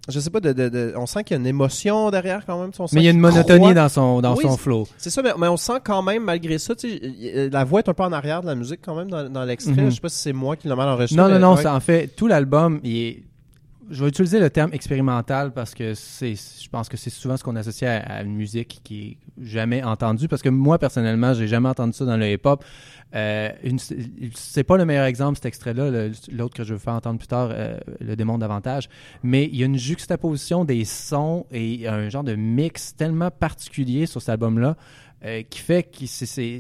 [0.08, 2.62] Je sais pas, de, de- de- on sent qu'il y a une émotion derrière quand
[2.62, 2.70] même.
[2.78, 3.74] on Mais il y a une monotonie croit.
[3.74, 4.88] dans son, dans Oui, son flow.
[4.98, 7.90] C'est ça, mais, mais on sent quand même, malgré ça, tu sais, la voix est
[7.90, 9.72] un peu en arrière de la musique quand même dans, dans l'extrait.
[9.74, 9.90] Mhm.
[9.90, 11.20] Je sais pas si c'est moi qui l'ai mal enregistré.
[11.20, 11.64] Non, non, non, ouais.
[11.64, 13.24] ça, en fait, tout l'album, il est...
[13.92, 17.44] Je vais utiliser le terme expérimental parce que c'est, je pense que c'est souvent ce
[17.44, 20.28] qu'on associe à, à une musique qui est jamais entendue.
[20.28, 22.64] Parce que moi, personnellement, j'ai jamais entendu ça dans le hip-hop.
[23.14, 23.50] Euh,
[24.34, 26.10] c'est pas le meilleur exemple, cet extrait-là.
[26.32, 28.90] L'autre que je vais faire entendre plus tard euh, le démontre davantage.
[29.24, 34.06] Mais il y a une juxtaposition des sons et un genre de mix tellement particulier
[34.06, 34.76] sur cet album-là.
[35.24, 36.60] euh, qui fait que c'est,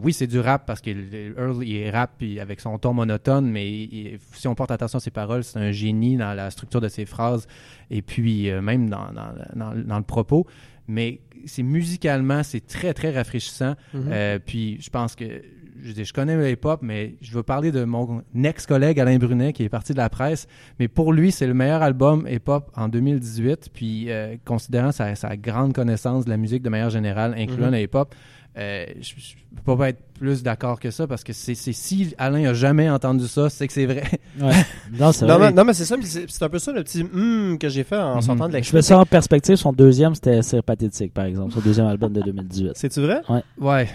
[0.00, 0.90] oui, c'est du rap parce que
[1.36, 5.00] Earl, il rappe puis avec son ton monotone, mais il- si on porte attention à
[5.00, 7.48] ses paroles, c'est un génie dans la structure de ses phrases
[7.90, 10.46] et puis euh, même dans, dans, dans- dans le propos.
[10.86, 13.74] Mais c'est musicalement, c'est très, très rafraîchissant.
[13.94, 14.04] Mhm.
[14.12, 15.42] Euh, puis je pense que
[15.82, 19.52] je, dis, je connais le hip-hop, mais je veux parler de mon ex-collègue Alain Brunet
[19.52, 20.46] qui est parti de la presse.
[20.78, 23.68] Mais pour lui, c'est le meilleur album hip-hop en 2018.
[23.72, 27.72] Puis euh, considérant sa, sa grande connaissance de la musique de manière générale, incluant Mhm.
[27.72, 28.14] le hip-hop,
[28.56, 29.14] euh, je
[29.54, 32.90] ne peux pas être plus d'accord que ça parce que c'est si Alain a jamais
[32.90, 34.02] entendu ça, c'est que c'est vrai.
[34.40, 34.52] Ouais.
[34.98, 35.38] Non, vrai.
[35.38, 37.96] mais, non, mais c'est ça, c'est un peu ça le petit hum que j'ai fait
[37.98, 38.22] en Mhm.
[38.22, 38.78] sortant de Je l'extrait.
[38.78, 39.54] fais ça en perspective.
[39.56, 41.52] Son deuxième, c'était C'est pathétique, par exemple.
[41.52, 42.72] Son deuxième album de 2018.
[42.74, 43.20] C'est-tu vrai?
[43.28, 43.42] Ouais.
[43.60, 43.88] Ouais,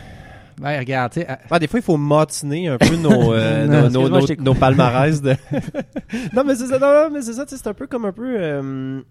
[0.62, 4.28] regarde, tu Ah, des fois, il faut matiner un peu nos, euh, Non, nos, nos,
[4.40, 5.36] nos- palmarès de.
[6.34, 8.36] non, mais c'est ça, non, non, mais c'est ça, c'est un peu comme un peu.
[8.38, 9.02] euh,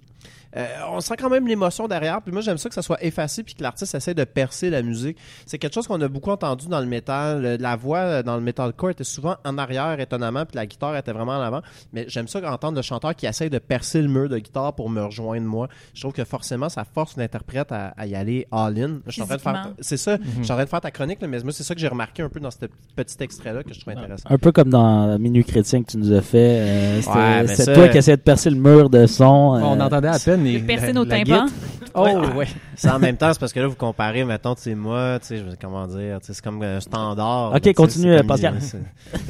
[0.56, 2.20] euh, on sent quand même l'émotion derrière.
[2.22, 4.82] Puis moi, j'aime ça que ça soit effacé puis que l'artiste essaie de percer la
[4.82, 5.16] musique.
[5.46, 7.44] C'est quelque chose qu'on a beaucoup entendu dans le métal.
[7.44, 10.96] Euh, La voix euh, dans le metalcore était souvent en arrière, étonnamment, puis la guitare
[10.96, 11.60] était vraiment en avant.
[11.92, 14.90] Mais j'aime ça entendre le chanteur qui essaie de percer le mur de guitare pour
[14.90, 15.68] me rejoindre moi.
[15.94, 18.98] Je trouve que forcément, ça force l'interprète à, à y aller all-in.
[19.06, 19.52] Je suis en train de faire.
[19.54, 19.74] Physiquement.
[19.80, 20.16] C'est ça.
[20.18, 20.24] Mhm.
[20.38, 21.88] Je suis en train de faire ta chronique, là, mais moi, c'est ça que j'ai
[21.88, 22.58] remarqué un peu dans ce
[22.96, 24.28] petit extrait-là que je trouve intéressant.
[24.30, 26.58] Un peu comme dans Minuit Chrétien que tu nous as fait.
[26.60, 27.00] euh,
[27.42, 29.24] Ouais, ça- toi qui essayais de percer le mur de son.
[29.24, 31.52] on entendait à peine De percer la- nos la tympans.
[31.94, 32.14] Oh, Ouais.
[32.34, 32.46] ouais.
[32.76, 35.26] Ça, en même temps, c'est parce que là, vous comparez, mettons, tu sais, moi, tu
[35.28, 37.52] sais, je- comment dire, tu sais, c'est comme un standard.
[37.54, 38.54] Ok, là, continue, c'est Pascal.
[38.60, 38.78] c'est-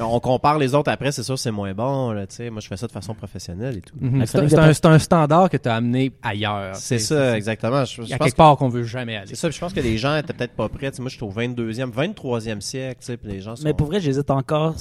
[0.01, 2.51] On compare les autres après, c'est sûr, c'est moins bon, là, tu sais.
[2.51, 3.95] Moi, je fais ça de façon professionnelle et tout.
[4.01, 4.21] Mhm.
[4.21, 6.77] La C'est un- c'est c'est standard que tu as amené ailleurs.
[6.77, 7.85] C'est ça, exactement.
[7.85, 9.27] Je, Il y je a pense quelque part qu'on veut jamais aller.
[9.29, 10.91] C'est ça, puis je pense que les gens étaient peut-être pas prêts.
[10.91, 13.65] Tu sais, moi, je suis au 22e, 23e siècle, tu sais, puis les gens sont...
[13.65, 14.75] Mais pour vrai, j'hésite encore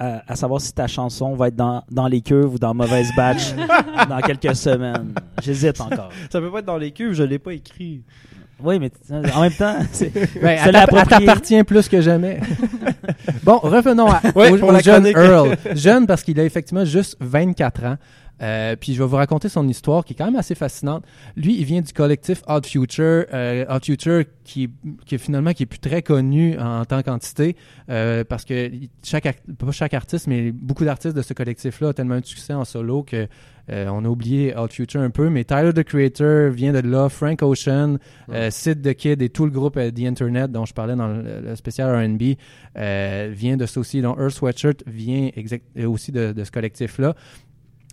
[0.00, 3.52] à savoir si ta chanson va être dans, dans les cuves ou dans Mauvaise Batch
[4.08, 5.12] dans quelques semaines.
[5.42, 6.10] J'hésite encore.
[6.30, 8.02] Ça peut pas être dans les cuves, je l'ai pas écrit.
[8.62, 11.26] Oui, mais en même temps, c'est Ben, l'approprier.
[11.26, 12.40] t'appartient plus que jamais.
[13.44, 15.16] bon, revenons à, Ouais, au, pour au la jeune chronique.
[15.16, 15.56] Earl.
[15.76, 17.96] Jeune parce qu'il a effectivement juste 24 ans.
[18.40, 21.04] Euh, puis je vais vous raconter son histoire qui est quand même assez fascinante.
[21.36, 24.70] Lui, il vient du collectif Odd Future, euh, Odd Future qui,
[25.06, 27.56] qui est finalement qui est plus très connu en, tant qu'entité
[27.90, 28.70] euh, parce que
[29.02, 29.24] chaque
[29.58, 32.64] pas chaque artiste, mais beaucoup d'artistes de ce collectif-là ont tellement eu de succès en
[32.64, 33.26] solo que euh,
[33.70, 35.28] on a oublié Odd Future un peu.
[35.30, 37.98] Mais Tyler the Creator vient de là, Frank Ocean,
[38.30, 41.08] euh, Sid the Kid et tout le groupe euh, The Internet dont je parlais dans
[41.08, 42.34] le, le spécial R&B
[42.76, 44.00] euh, vient de ça aussi.
[44.02, 47.14] Donc Earth Sweatshirt vient exact, euh, aussi de, de ce collectif-là.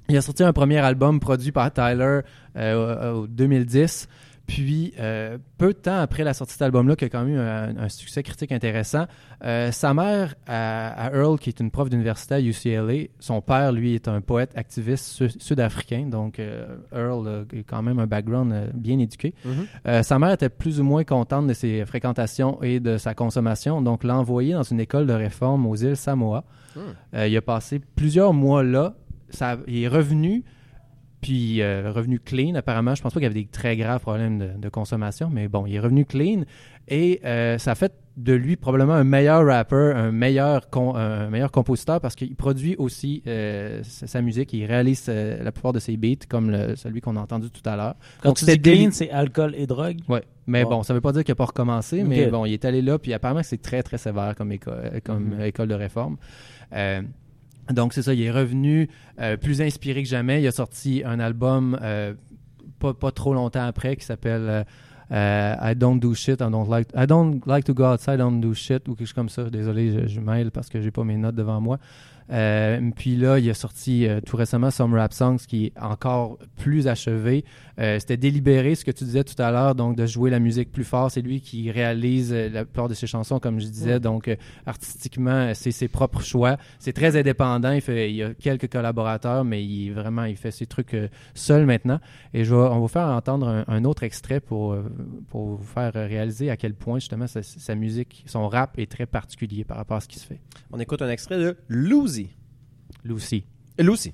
[0.07, 2.19] Il a sorti un premier album produit par Tyler
[2.55, 4.07] euh, au 2010.
[4.47, 7.35] Puis, euh, peu de temps après la sortie de cet album-là, qui a quand même
[7.35, 9.05] eu un, un succès critique intéressant,
[9.43, 13.71] euh, sa mère, à, à Earl, qui est une prof d'université à UCLA, son père,
[13.71, 16.07] lui, est un poète activiste su- sud-africain.
[16.11, 19.33] Donc, euh, Earl a quand même un background bien éduqué.
[19.43, 19.53] Mhm.
[19.87, 23.81] Euh, sa mère était plus ou moins contente de ses fréquentations et de sa consommation,
[23.81, 26.43] donc l'a envoyé dans une école de réforme aux îles Samoa.
[26.75, 27.17] Hmm.
[27.25, 28.95] Il a passé plusieurs mois là.
[29.29, 30.43] Ça, il est revenu,
[31.21, 32.95] puis euh, revenu clean apparemment.
[32.95, 35.65] Je pense pas qu'il y avait des très graves problèmes de, de consommation, mais bon,
[35.65, 36.43] il est revenu clean
[36.87, 41.29] et euh, ça a fait de lui probablement un meilleur rappeur, un meilleur, con- un
[41.29, 45.97] meilleur compositeur parce qu'il produit aussi euh, sa, musique, il réalise la plupart de ses
[45.97, 47.95] beats comme le- celui qu'on a entendu tout à l'heure.
[48.21, 49.97] Quand Donc, tu dis clean, c'est alcool et drogue?
[50.07, 50.69] Ouais, mais Bon.
[50.77, 52.97] bon, ça veut pas dire qu'il n'a pas recommencé, mais bon, il est allé là,
[52.99, 54.71] puis apparemment que c'est très, très sévère comme, éco-
[55.03, 55.41] comme Mhm.
[55.41, 56.15] école de réforme.
[57.71, 60.41] Donc, c'est ça, il est revenu euh, plus inspiré que jamais.
[60.41, 62.13] Il a sorti un album euh,
[62.79, 64.65] pas, pas trop longtemps après qui s'appelle
[65.11, 68.17] euh, I don't do shit, I don't like, I don't like to go outside, I
[68.17, 69.49] don't do shit, ou quelque chose comme ça.
[69.49, 71.79] Désolé, je, je parce que j'ai pas mes notes devant moi.
[72.31, 76.39] Euh, puis là, il a sorti euh, tout récemment Some Rap Songs qui est encore
[76.55, 77.45] plus achevé.
[77.79, 80.71] Euh, C'était délibéré, ce que tu disais tout à l'heure, donc de jouer la musique
[80.71, 81.11] plus fort.
[81.11, 83.99] C'est lui qui réalise la plupart de ses chansons, comme je disais.
[83.99, 84.35] Donc,
[84.65, 86.57] artistiquement, c'est ses propres choix.
[86.79, 87.71] C'est très indépendant.
[87.71, 90.95] Il, fait, il y a quelques collaborateurs, mais il, vraiment, il fait ses trucs
[91.33, 91.99] seul maintenant.
[92.33, 94.75] Et je vais, on va vous faire entendre un, un autre extrait pour,
[95.29, 99.05] pour vous faire réaliser à quel point, justement, sa, sa musique, son rap est très
[99.05, 100.39] particulier par rapport à ce qui se fait.
[100.71, 102.14] On écoute un extrait de Lucy.
[103.05, 103.45] Lucy.
[103.77, 104.13] Lucy.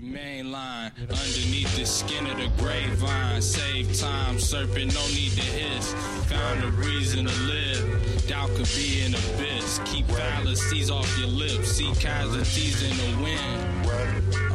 [0.00, 3.42] Main line underneath the skin of the grapevine.
[3.42, 5.92] Save time, serpent, no need to hiss.
[6.28, 8.26] Found a reason to live.
[8.28, 9.80] Doubt could be an abyss.
[9.86, 11.72] Keep fallacies off your lips.
[11.72, 14.49] See casualties in the wind.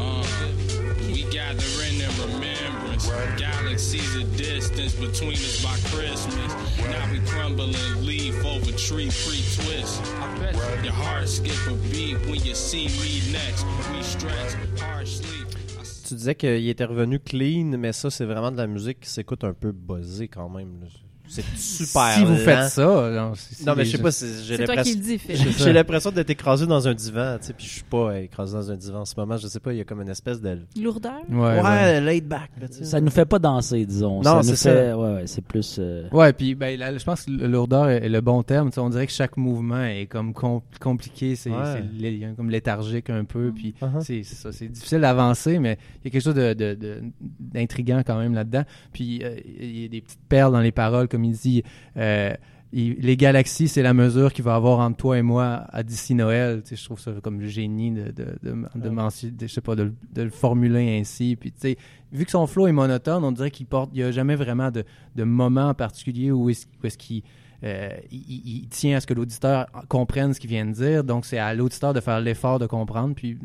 [3.37, 6.53] Galaxies of distance between us by Christmas.
[6.89, 10.01] Now we crumble and leaf over tree pre-twist.
[10.19, 13.65] I bet your heart skip a beat when you see me next.
[13.93, 15.47] We stretch, hard sleep.
[15.79, 19.09] I Tu disais qu'il était revenu clean, mais ça, c'est vraiment de la musique qui
[19.09, 20.81] s'écoute un peu buzzée quand même.
[20.81, 20.87] là.
[21.27, 22.37] C'est super si vous lent.
[22.37, 23.33] faites ça, non,
[23.65, 24.99] Non, mais je sais pas, c'est- j'ai C'est toi qui l'impression...
[24.99, 25.53] le dis, Phil.
[25.57, 28.53] J'ai l'impression d'être écrasé dans un divan, tu sais, puis je suis pas euh, écrasé
[28.55, 30.41] dans un divan en ce moment, je sais pas, il y a comme une espèce
[30.41, 30.59] de...
[30.81, 31.13] Lourdeur?
[31.29, 31.61] Ouais, ouais.
[31.61, 32.85] Ouais, laid back, là, tu sais.
[32.85, 34.17] Ça nous fait pas danser, disons.
[34.17, 34.71] Non, ça nous c'est ça.
[34.73, 35.77] fait- Ouais, ouais, c'est plus.
[35.79, 38.69] euh, Ouais, puis ben, je pense que le lourdeur est, le bon terme.
[38.69, 41.57] Tu sais, on dirait que chaque mouvement est comme com- compliqué, c'est Ouais.
[41.75, 44.01] c'est lé- comme léthargique un peu, puis Uh-huh.
[44.01, 47.01] c'est c'est ça, c'est difficile d'avancer, mais il y a quelque chose de- de- de-
[47.39, 48.63] d'intriguant quand même là-dedans.
[48.93, 51.63] Puis euh, il y a des petites perles dans les paroles, comme il dit.
[51.97, 52.33] euh,
[52.73, 56.13] il- les galaxies, c'est la mesure qu'il va avoir entre toi et moi à d'ici
[56.13, 56.61] Noël.
[56.61, 59.61] Tu sais, je trouve ça comme génie de, de, de, de, mention- de- je sais
[59.61, 61.37] pas, de, le- formuler ainsi.
[61.39, 61.77] Puis, tu sais,
[62.11, 64.71] vu que son flow est monotone, on dirait qu'il porte, il n'y a jamais vraiment
[64.71, 64.83] de,
[65.15, 67.21] de moment en particulier où est-ce, est-ce qu'il
[67.63, 71.03] euh, il, il- tient à ce que l'auditeur comprenne ce qu'il vient de dire.
[71.05, 73.15] Donc, c'est à l'auditeur de faire l'effort de comprendre.
[73.15, 73.37] Puis,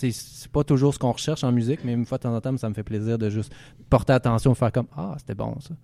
[0.00, 2.56] c'est pas toujours ce qu'on recherche en musique, mais une fois de temps en temps,
[2.56, 3.52] ça me fait plaisir de juste
[3.90, 5.74] porter attention, faire comme Ah, c'était bon ça.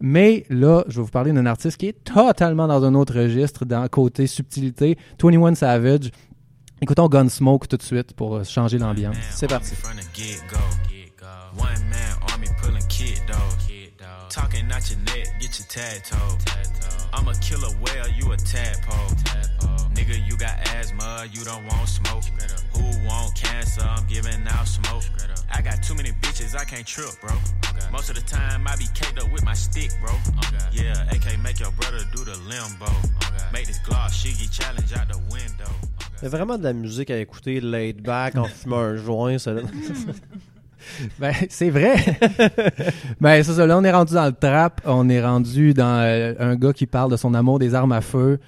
[0.00, 3.64] Mais là, je vais vous parler d'un artiste qui est totalement dans un autre registre,
[3.64, 4.96] dans côté subtilité.
[5.22, 6.10] 21 Savage.
[6.80, 9.16] Écoutons Gunsmoke tout de suite pour euh, changer l'ambiance.
[9.30, 9.74] C'est parti.
[9.74, 10.56] From the get-go.
[11.56, 13.38] One man army pulling kid dog.
[14.30, 16.38] Talking out your neck, get your tag told.
[17.12, 19.16] I'm a killer whale, you a tadpole.
[20.08, 22.24] Nigga, you got asthma, you don't want smoke.
[22.72, 23.82] Who want cancer?
[23.82, 25.04] I'm giving out smoke.
[25.52, 27.36] I got too many bitches, I can't trip, bro.
[27.92, 30.14] Most of the time, I be caked up with my stick, bro.
[30.72, 32.90] Yeah, AK make your brother do the limbo.
[33.52, 35.70] Make this gloss shiggy challenge out the window.
[36.20, 39.38] Il y a vraiment de la musique à écouter laid back en fumant un joint,
[39.38, 39.52] ça.
[41.18, 41.94] Ben, c'est vrai.
[43.20, 43.66] ben, c'est ça.
[43.66, 44.80] Là, on est rendu dans le trap.
[44.84, 48.00] On est rendu dans euh, un gars qui parle de son amour des armes à
[48.00, 48.38] feu.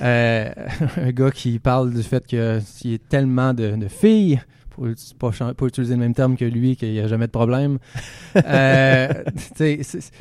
[0.00, 0.48] Euh,
[0.96, 4.40] un gars qui parle du fait que s'il y a tellement de, de filles,
[4.70, 4.86] pour
[5.18, 7.78] pas, utiliser le même terme que lui, qu'il n'y a jamais de problème.
[8.36, 10.12] Euh, tu sais, c'est- c'est-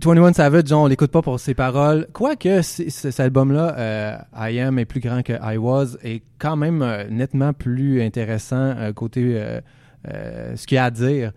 [0.00, 2.06] 21 Savage, on l'écoute pas pour ses paroles.
[2.12, 6.82] Quoique, cet album-là, euh, I Am est plus grand que I Was, est quand même
[6.82, 9.34] euh, nettement plus intéressant euh, côté
[10.12, 11.32] euh, ce qu'il y a à dire.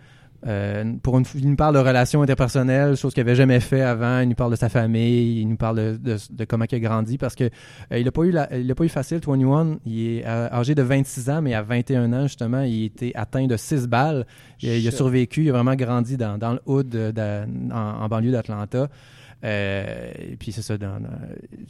[0.47, 4.21] Euh, pour une, il nous parle de relations interpersonnelles, chose qu'il n'avait jamais fait avant.
[4.21, 6.79] Il nous parle de sa famille, il nous parle de, de- de comment il a
[6.79, 9.19] grandi parce que euh, il n'a pas eu la- il a pas eu facile.
[9.23, 13.11] 21, il est euh, âgé de 26 ans, mais à 21 ans justement, il était
[13.13, 14.25] atteint de 6 balles.
[14.63, 17.45] Il, a- il a survécu, il a vraiment grandi dans, dans le hood, de- de-
[17.71, 18.87] en, en banlieue d'Atlanta.
[19.43, 21.09] Euh, et puis c'est ça, dans, dans-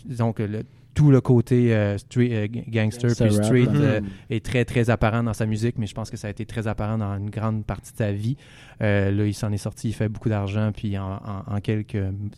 [0.05, 4.65] disons que le- tout le côté euh, street, euh, gangster puis street euh, est très
[4.65, 7.15] très apparent dans sa musique, mais je pense que ça a été très apparent dans
[7.17, 8.35] une grande partie de sa vie.
[8.81, 11.97] Euh, là, il s'en est sorti, il fait beaucoup d'argent, puis en, en- en quelques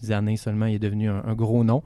[0.09, 1.81] années seulement, il est devenu un, un gros nom.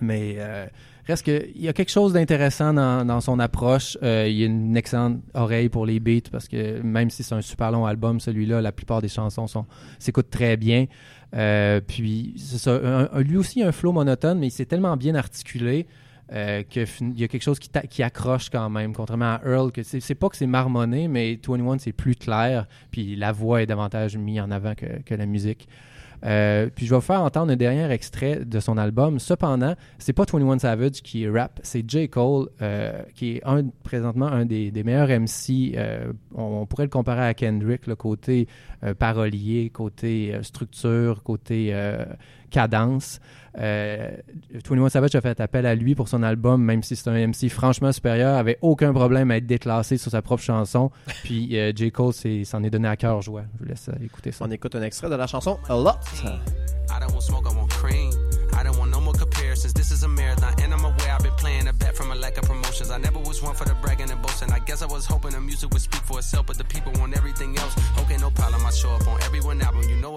[0.00, 0.66] Mais euh,
[1.06, 3.96] reste que il y a quelque chose d'intéressant dans, dans son approche.
[4.02, 7.34] Euh, il y a une excellente oreille pour les beats parce que même si c'est
[7.34, 9.66] un super long album, celui-là, la plupart des chansons sont
[10.00, 10.86] s'écoutent très bien.
[11.34, 15.86] Euh, puis c'est un- lui aussi un flow monotone, mais il s'est tellement bien articulé
[16.32, 16.86] euh, qu'il
[17.18, 20.28] y a quelque chose qui, accroche quand même, contrairement à Earl, que c'est c'est pas
[20.30, 24.50] que c'est marmonné, mais 21 c'est plus clair, puis la voix est davantage mise en
[24.50, 25.68] avant que la musique.
[26.24, 29.18] Euh, puis je vais vous faire entendre un dernier extrait de son album.
[29.18, 32.08] Cependant, c'est pas 21 Savage qui rappe, c'est J.
[32.08, 33.42] Cole, euh, qui est
[33.82, 35.74] présentement un des, meilleurs MC.
[35.76, 38.48] euh, on, pourrait le comparer à Kendrick, le côté
[38.98, 41.74] parolier, côté structure, côté
[42.54, 43.18] cadence.
[43.58, 44.10] Euh,
[44.68, 47.48] 21 Savage a fait appel à lui pour son album, même si c'est un MC
[47.48, 50.90] franchement supérieur, avait aucun problème à être déclassé sur sa propre chanson.
[51.24, 51.90] Puis euh, J.
[51.92, 53.42] Cole c'est- s'en est donné à cœur joie.
[53.54, 54.44] Je vous laisse euh, écouter ça.
[54.46, 55.98] On écoute un extrait de la chanson A Lot.
[56.90, 58.10] I don't want smoke, I want cream.
[58.52, 59.72] I don't want no more comparisons.
[59.72, 62.36] This is a marathon, and I'm aware I've been playing a bet from a lack
[62.38, 62.90] of promotions.
[62.90, 64.52] I never was one for the bragging and boasting.
[64.52, 67.16] I guess I was hoping the music would speak for itself, but the people want
[67.16, 67.74] everything else.
[68.02, 68.64] Okay, no problem.
[68.64, 69.13] I show up on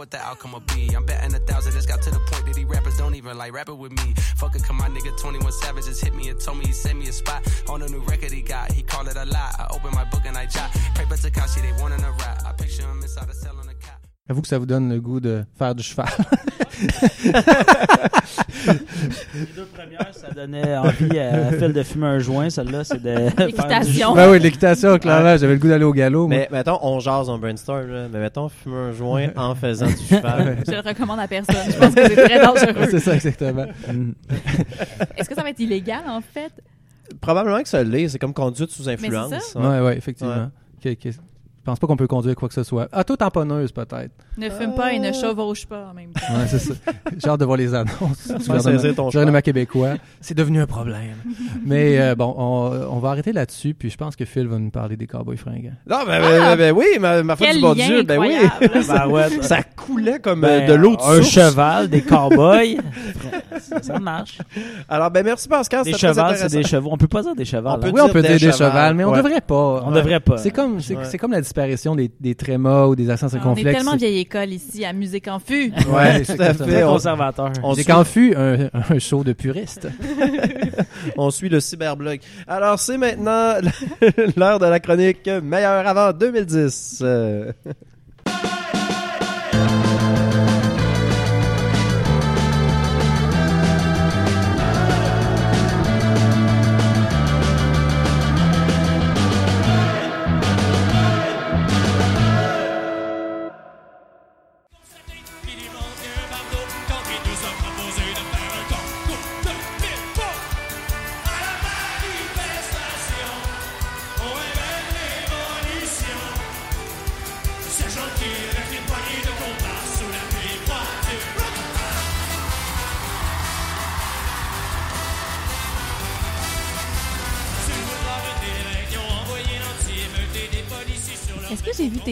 [0.08, 0.96] what the outcome will be.
[0.96, 1.76] I'm betting a thousand.
[1.76, 4.14] It's got to the point that these rappers don't even like rapping with me.
[4.38, 6.98] Fuck it, come my nigga 21 Savage just hit me and told me he sent
[6.98, 8.72] me a spot on a new record he got.
[8.72, 9.56] He called it a lie.
[9.60, 10.72] I open my book and I jot.
[10.96, 12.44] Paper Takashi, they wanting a rap.
[12.46, 14.07] I picture him inside a cell on a cot.
[14.30, 16.08] Avoue que ça vous donne le goût de faire du cheval.
[19.34, 22.50] Les deux premières, ça donnait envie à Phil de fumer un joint.
[22.50, 23.30] Celle-là, c'est de.
[23.30, 24.14] faire du L'équitation.
[24.14, 26.28] ben oui, l'équitation, clairement, j'avais le goût d'aller au galop.
[26.28, 26.38] moi.
[26.38, 28.08] Mais mettons, on jase, on brainstorm, là.
[28.12, 30.58] mais mettons, fumer un joint en faisant du cheval.
[30.68, 31.56] Je le recommande à personne.
[31.72, 32.88] Je pense que c'est très dangereux.
[32.92, 33.66] c'est ça, exactement.
[35.16, 36.52] Est-ce que ça va être illégal, en fait?
[37.22, 39.34] Probablement que ça l'est, c'est comme conduite sous influence.
[39.54, 39.68] c'est ouais.
[39.68, 40.52] Ouais, ouais, effectivement.
[41.68, 42.88] Pense pas qu'on peut conduire quoi que ce soit.
[42.98, 44.12] Auto-tamponneuse, peut-être.
[44.38, 46.34] Ne fume pas et ne chevauche pas en même temps.
[46.34, 46.74] Ouais, c'est ça.
[47.18, 48.32] J'ai hâte de voir les annonces.
[48.48, 49.96] gouvernement- gouvernement québécois.
[50.22, 51.16] C'est devenu un problème.
[51.66, 54.70] Mais euh, bon, on, on va arrêter là-dessus, puis je pense que Phil va nous
[54.70, 55.74] parler des cowboys fringants.
[55.90, 58.34] Non, ben, ben, ben, ben oui, ma, ma foi du bon Dieu, ben oui.
[58.36, 58.86] incroyable.
[58.88, 61.30] Ben ouais, Ça coulait comme Ben, euh, de l'eau de Un source.
[61.30, 62.78] cheval, des cowboys.
[63.60, 64.38] ça, ça marche.
[64.88, 66.90] Alors, ben merci Pascal, Des chevals, c'est des chevaux.
[66.94, 67.70] On peut pas dire des chevaux.
[67.70, 69.84] On peut Oui, on dire peut des dire des chevals, chevals, mais on devrait pas.
[69.86, 70.38] On devrait pas.
[70.38, 73.78] C'est comme, c'est comme la disparition des, des trémas ou des accents On est circonflexes.
[73.78, 75.74] tellement vieille école ici à Musique en Fût.
[75.92, 76.84] Ouais, c'est tout à fait.
[76.84, 77.52] On, conservateur.
[77.64, 79.88] on qu'en fut un, un show de puristes.
[81.18, 82.20] on suit le cyberblog.
[82.48, 83.56] Alors, c'est maintenant
[84.38, 87.04] l'heure de la chronique meilleur avant 2010.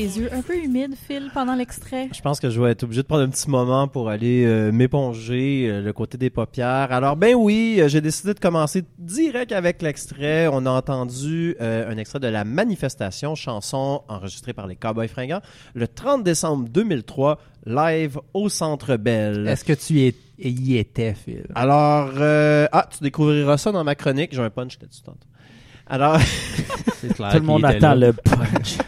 [0.05, 2.09] Tes yeux un peu humides, Phil, pendant l'extrait?
[2.13, 4.71] Je pense que je vais être obligé de prendre un petit moment pour aller euh,
[4.71, 6.91] m'éponger euh, le côté des paupières.
[6.91, 10.47] Alors ben oui, euh, j'ai décidé de commencer direct avec l'extrait.
[10.51, 15.41] On a entendu euh, un extrait de la manifestation, chanson enregistrée par les Cowboys fringants,
[15.73, 19.47] le 30 décembre 2003, live au Centre Bell.
[19.47, 21.47] Est-ce que tu y, es- y étais, Phil?
[21.55, 24.35] Alors, euh, ah, tu découvriras ça dans ma chronique.
[24.35, 25.17] J'ai un punch là-dessus tantôt.
[25.87, 26.19] Alors,
[27.15, 28.07] clair Tout le monde attend là.
[28.07, 28.77] le punch.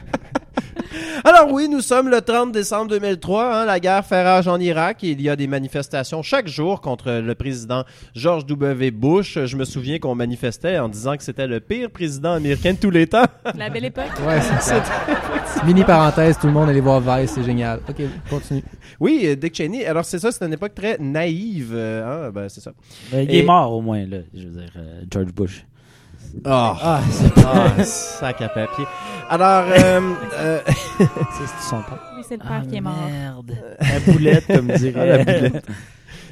[1.24, 3.56] Alors oui, nous sommes le 30 décembre 2003.
[3.62, 6.82] hein, la guerre fait rage en Irak et il y a des manifestations chaque jour
[6.82, 7.84] contre le président
[8.16, 8.92] George W.
[8.92, 9.38] Bush.
[9.46, 12.90] Je me souviens qu'on manifestait en disant que c'était le pire président américain de tous
[12.92, 13.26] les temps.
[13.56, 14.06] La belle époque?
[14.28, 14.84] Ouais, c'est ça.
[15.66, 17.80] Mini parenthèse, tout le monde allait voir Vice, c'est génial.
[17.90, 18.64] Ok, continue.
[19.00, 19.86] Oui, euh, Dick Cheney.
[19.86, 21.72] Alors c'est ça, c'est une époque très naïve.
[21.74, 22.72] euh, hein, ben, c'est ça.
[23.12, 24.18] Ben, il Et- est mort au moins, là.
[24.34, 25.66] Je veux dire, euh, George Bush.
[26.46, 27.02] Ah,
[27.46, 28.86] ah, sac à papier.
[29.30, 30.02] Alors, euh,
[30.36, 30.60] euh,
[30.98, 32.00] C'est son père.
[32.16, 32.96] Oui, c'est le père qui est mort.
[33.10, 33.58] Merde.
[33.80, 35.18] La boulette, comme dirait.
[35.18, 35.66] la boulette.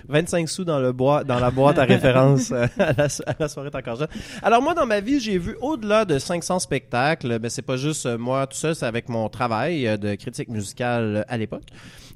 [0.08, 3.48] 25 sous dans le bois, dans la boîte à référence euh, à, la, à la
[3.48, 4.08] soirée encore jeune.
[4.44, 7.40] Alors moi dans ma vie j'ai vu au-delà de 500 spectacles.
[7.40, 10.50] Ben c'est pas juste euh, moi tout seul, c'est avec mon travail euh, de critique
[10.50, 11.64] musicale euh, à l'époque.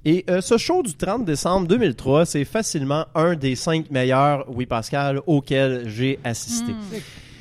[0.06, 4.66] Et euh, ce show du 30 décembre 2003, c'est facilement un des cinq meilleurs, oui
[4.66, 6.74] Pascal, auxquels j'ai assisté.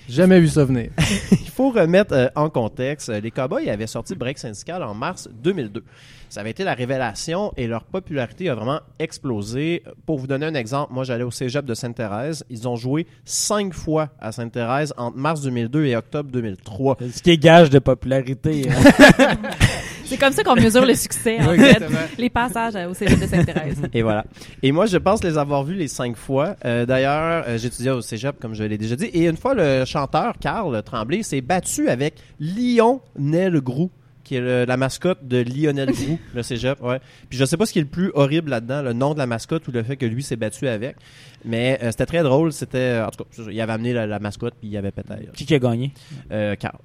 [0.08, 0.90] Jamais vu ça venir.
[1.32, 5.28] Il faut remettre euh, en contexte, euh, les Cowboys avaient sorti Break Syndical en mars
[5.42, 5.82] 2002.
[6.30, 9.82] Ça avait été la révélation et leur popularité a vraiment explosé.
[10.06, 12.44] Pour vous donner un exemple, moi j'allais au cégep de Sainte-Thérèse.
[12.50, 16.98] Ils ont joué cinq fois à Sainte-Thérèse entre mars 2002 et octobre 2003.
[17.12, 18.68] Ce qui est gage de popularité.
[18.70, 19.34] hein.
[20.08, 21.82] C'est comme ça qu'on mesure le succès, en fait.
[22.16, 23.82] Les passages au cégep de Sainte-Thérèse.
[23.92, 24.24] Et voilà.
[24.62, 26.56] Et moi, je pense les avoir vus les cinq fois.
[26.64, 29.04] Euh, D'ailleurs, euh, j'étudiais au cégep, comme je l'ai déjà dit.
[29.06, 33.90] Et une fois, le chanteur, Carl Tremblay, s'est battu avec Lionel Groux
[34.28, 37.00] qui est le- la mascotte de Lionel Groux, le cégep, ouais.
[37.28, 39.26] Puis je sais pas ce qui est le plus horrible là-dedans, le nom de la
[39.26, 40.96] mascotte ou le fait que lui s'est battu avec.
[41.44, 43.00] Mais euh, c'était très drôle, c'était...
[43.00, 45.14] En tout cas, il avait amené la, la mascotte, puis il avait pété.
[45.34, 45.92] qui qui a gagné?
[46.32, 46.78] Euh, Carl.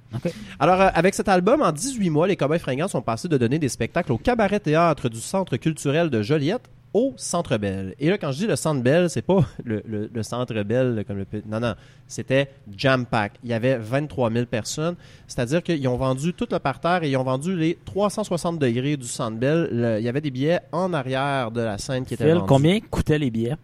[0.60, 3.58] Alors, euh, avec cet album, en 18 mois, les Cowboys fringants sont passés de donner
[3.58, 7.94] des spectacles au cabaret théâtre du Centre culturel de Joliette au Centre Bell.
[7.98, 11.04] Et là, quand je dis le Centre Bell, c'est pas le, le- le Centre Bell
[11.06, 11.26] comme le...
[11.46, 11.74] Non, non.
[12.06, 13.32] C'était Jam Pack.
[13.44, 14.94] Il y avait 23 000 personnes.
[15.26, 19.06] C'est-à-dire qu'ils ont vendu tout le parterre et ils ont vendu les 360 degrés du
[19.06, 19.68] Centre Bell.
[19.72, 22.46] Le- il y avait des billets en arrière de la scène qui étaient vendus.
[22.48, 23.56] combien coûtaient les billets?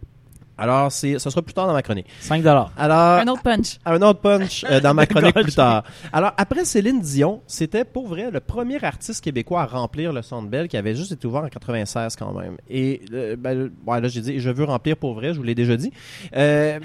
[0.57, 2.07] Alors, c'est, ce sera plus tard dans ma chronique.
[2.19, 2.71] 5 dollars.
[2.77, 3.77] Alors, Un autre punch.
[3.85, 5.83] un autre punch euh, dans ma chronique plus tard.
[6.13, 10.47] Alors, après Céline Dion, c'était pour vrai le premier artiste québécois à remplir le Centre
[10.49, 12.57] Bell qui avait juste été ouvert en 96 quand même.
[12.69, 15.55] Et euh, ben, ouais, là, j'ai dit, je veux remplir pour vrai, je vous l'ai
[15.55, 15.91] déjà dit.
[16.35, 16.79] Euh,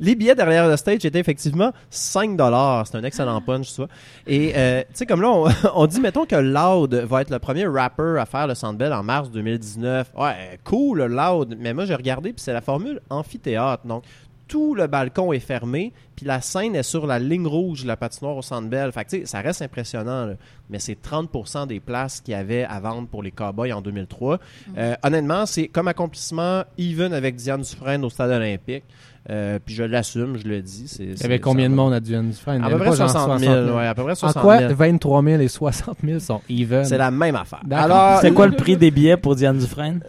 [0.00, 2.86] les billets derrière le stage étaient effectivement 5 dollars.
[2.86, 3.86] C'est un excellent punch, ça.
[4.26, 5.30] Et euh, tu sais, comme là,
[5.74, 8.92] on, dit, mettons que Loud va être le premier rapper à faire le Centre Bell
[8.92, 10.12] en mars 2019.
[10.16, 11.56] Ouais, cool, Loud.
[11.58, 13.86] Mais moi, j'ai regardé, puis c'est la formule amphithéâtre.
[13.86, 14.04] Donc,
[14.46, 17.96] tout le balcon est fermé, puis la scène est sur la ligne rouge de la
[17.96, 18.92] patinoire au Centre Bell.
[18.92, 20.34] Fait que, tu sais, ça reste impressionnant, là.
[20.70, 24.38] mais c'est 30% des places qu'il y avait à vendre pour les Cowboys en 2003.
[24.76, 28.84] Euh, honnêtement, c'est comme accomplissement even avec Diane Dufresne au Stade olympique.
[29.30, 30.86] Euh, puis je l'assume, je le dis.
[30.86, 32.62] c'est- Il y avait combien de monde à Diane Dufresne?
[32.62, 33.74] À peu près pas genre 60 000.
[33.74, 34.74] Ouais, à peu près En 60 quoi 000.
[34.74, 36.84] 23 000 et 60 000 sont even?
[36.84, 37.62] C'est la même affaire.
[37.70, 40.00] Alors, C'est quoi le prix des billets pour Diane Dufresne?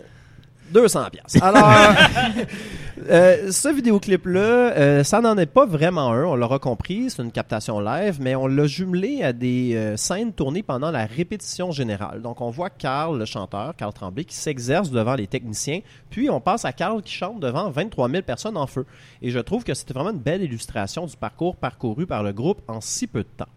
[0.73, 1.41] 200 pièces.
[1.41, 1.69] Alors,
[3.09, 7.31] Euh, ce vidéoclip-là, euh, ça n'en est pas vraiment un, on l'aura compris, c'est une
[7.31, 12.21] captation live, mais on l'a jumelé à des euh, scènes tournées pendant la répétition générale.
[12.21, 16.39] Donc on voit Carl, le chanteur, Carl Tremblay, qui s'exerce devant les techniciens, puis on
[16.39, 18.85] passe à Carl qui chante devant 23 000 personnes en feu.
[19.21, 22.61] Et je trouve que c'était vraiment une belle illustration du parcours parcouru par le groupe
[22.67, 23.49] en si peu de temps.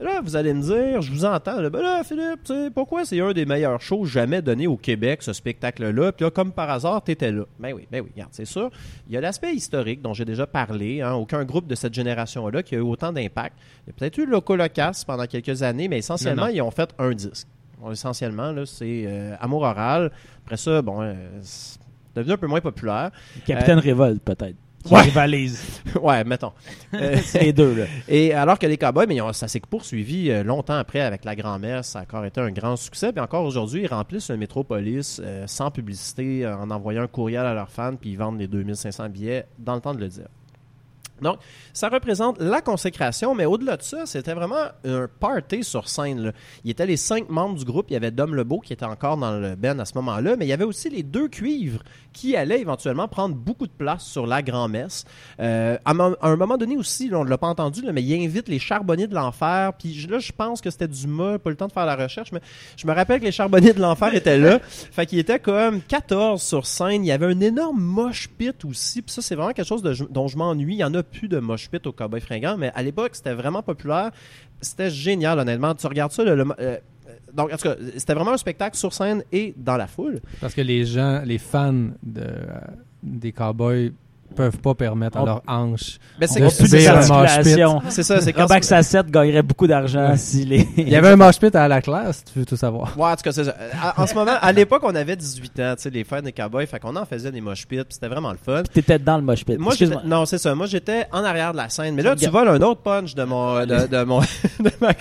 [0.00, 3.32] Là, vous allez me dire, je vous entends, là, ben là, Philippe, pourquoi c'est un
[3.32, 6.12] des meilleurs shows jamais donnés au Québec, ce spectacle-là?
[6.12, 7.42] Puis là, comme par hasard, t'étais là.
[7.58, 8.70] Ben oui, ben oui, regarde, c'est sûr.
[9.08, 11.00] Il y a l'aspect historique dont j'ai déjà parlé.
[11.02, 13.56] Hein, aucun groupe de cette génération-là qui a eu autant d'impact.
[13.86, 16.54] Il y a peut-être eu Loco Locas pendant quelques années, mais essentiellement, Non, non.
[16.54, 17.48] ils ont fait un disque.
[17.80, 20.12] Bon, essentiellement, là, c'est euh, Amour oral.
[20.44, 21.78] Après ça, bon, euh, c'est
[22.14, 23.10] devenu un peu moins populaire.
[23.44, 24.56] Capitaine Révolte, peut-être.
[24.84, 25.00] Qui Ouais.
[25.02, 25.82] rivalise.
[26.00, 26.52] ouais, mettons.
[26.94, 27.84] Euh, C'est les deux, là.
[28.08, 31.34] Et alors que les Cowboys, mais ont- ça s'est poursuivi euh, longtemps après avec la
[31.36, 31.88] grand-messe.
[31.88, 33.12] Ça a encore été un grand succès.
[33.12, 37.44] Puis encore aujourd'hui, ils remplissent le Métropolis euh, sans publicité, euh, en envoyant un courriel
[37.44, 40.28] à leurs fans, puis ils vendent les 2500 billets dans le temps de le dire.
[41.22, 41.38] Donc,
[41.72, 46.20] ça représente la consécration, mais au-delà de ça, c'était vraiment un party sur scène.
[46.20, 46.32] là.
[46.64, 47.86] Il y était les cinq membres du groupe.
[47.90, 50.46] Il y avait Dom Lebeau qui était encore dans le Ben à ce moment-là, mais
[50.46, 54.26] il y avait aussi les deux cuivres qui allaient éventuellement prendre beaucoup de place sur
[54.26, 55.04] la grand-messe.
[55.40, 55.92] Euh, à,
[56.22, 58.58] un moment donné aussi, là, on ne l'a pas entendu, là, mais il invite les
[58.58, 59.72] charbonniers de l'enfer.
[59.78, 62.40] Puis là, je pense que c'était Dumas, pas le temps de faire la recherche, mais
[62.76, 64.58] je me rappelle que les charbonniers de l'enfer étaient là.
[64.92, 67.04] Fait qu'il était comme 14 sur scène.
[67.04, 69.02] Il y avait un énorme mosh pit aussi.
[69.02, 70.74] Puis ça, c'est vraiment quelque chose de- dont je m'ennuie.
[70.74, 73.34] Il y en a plus de mosh pit au Cowboy Fringant, mais à l'époque, c'était
[73.34, 74.10] vraiment populaire.
[74.60, 75.74] C'était génial, honnêtement.
[75.74, 76.76] Tu regardes ça, le- euh,
[77.32, 80.20] donc, en tout cas, c'était vraiment un spectacle sur scène et dans la foule.
[80.40, 82.60] Parce que les gens, les fans de, euh,
[83.02, 83.92] des Cowboys
[84.38, 85.98] peuvent pas permettre à leurs hanches.
[86.20, 87.90] Mais c'est de On a plus de subir un mosh pit.
[87.90, 90.16] c'est ça, c'est quand Robert Sassette gagnerait beaucoup d'argent Ouais.
[90.16, 90.66] s'il est...
[90.76, 92.96] Il y avait un mosh pit à la classe, tu veux tout savoir.
[92.96, 93.54] Ouais, en tout cas, c'est ça.
[93.82, 96.32] À- En ce moment, à l'époque, on avait 18 ans, tu sais, les fans des
[96.32, 98.62] Cowboys, fait qu'on en faisait des mosh pits, puis c'était vraiment le fun.
[98.72, 99.58] T'étais dans le mosh pit.
[99.58, 99.74] Moi,
[100.04, 100.54] non, c'est ça.
[100.54, 101.94] Moi, j'étais en arrière de la scène.
[101.94, 104.20] Mais là, tu voles un autre punch de mon, de, de mon,
[104.60, 104.92] de ma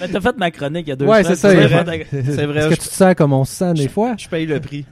[0.00, 1.36] Mais t'as fait ma chronique il y a deux Ouais, semaines.
[1.36, 1.82] c'est ça.
[1.84, 2.06] vrai.
[2.10, 4.14] C'est vrai, Est-ce que je- tu te sens comme on se sent des fois?
[4.18, 4.84] Je paye le prix.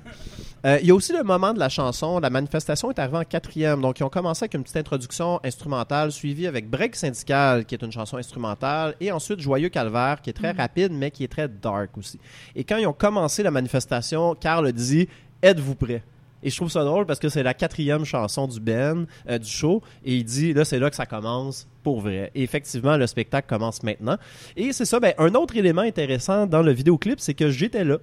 [0.67, 2.19] Euh, Il y a aussi le moment de la chanson.
[2.19, 3.81] La manifestation est arrivée en quatrième.
[3.81, 7.83] Donc, ils ont commencé avec une petite introduction instrumentale, suivie avec Break Syndical, qui est
[7.83, 11.49] une chanson instrumentale, et ensuite Joyeux Calvaire, qui est très rapide, mais qui est très
[11.49, 12.19] dark aussi.
[12.57, 15.09] Et quand ils ont commencé la manifestation, Carl a dit
[15.43, 16.03] Êtes-vous prêts?
[16.43, 19.49] Et je trouve ça drôle parce que c'est la quatrième chanson du Ben, euh, du
[19.49, 22.31] show, et il dit là c'est là que ça commence pour vrai.
[22.35, 24.17] Et effectivement, le spectacle commence maintenant.
[24.57, 27.99] Et c'est ça, ben, un autre élément intéressant dans le vidéoclip, c'est que j'étais là.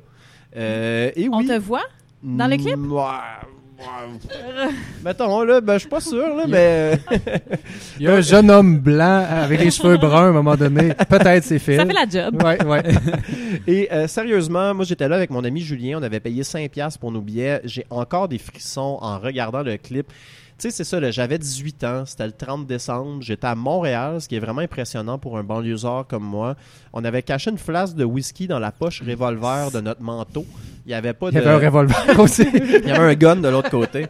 [0.56, 1.48] Euh, et On oui.
[1.48, 1.84] te voit?
[2.24, 2.78] Dans le clip?
[5.04, 7.00] Mettons, là, ben, je suis pas sûr, là, mais.
[7.12, 7.18] euh,
[8.00, 10.94] Il y a un jeune homme blanc avec les cheveux bruns à un moment donné.
[11.10, 11.76] Peut-être c'est Phil.
[11.76, 12.42] Ça fait la job.
[12.42, 12.84] Ouais, ouais.
[13.68, 17.00] Et euh, sérieusement, moi j'étais là avec mon ami Julien, on avait payé 5$ piastres
[17.00, 17.60] pour nos billets.
[17.66, 20.08] J'ai encore des frissons en regardant le clip.
[20.60, 24.30] Tu sais, c'est ça, j'avais 18 ans, c'était le 30 décembre, j'étais à Montréal, ce
[24.30, 26.56] qui est vraiment impressionnant pour un banlieusard comme moi.
[26.94, 30.46] On avait caché une flasque de whisky dans la poche revolver de notre manteau.
[30.86, 31.40] Il n'y avait pas Il de...
[31.40, 32.46] y avait un revolver aussi.
[32.54, 34.08] Il y avait un gun de l'autre côté.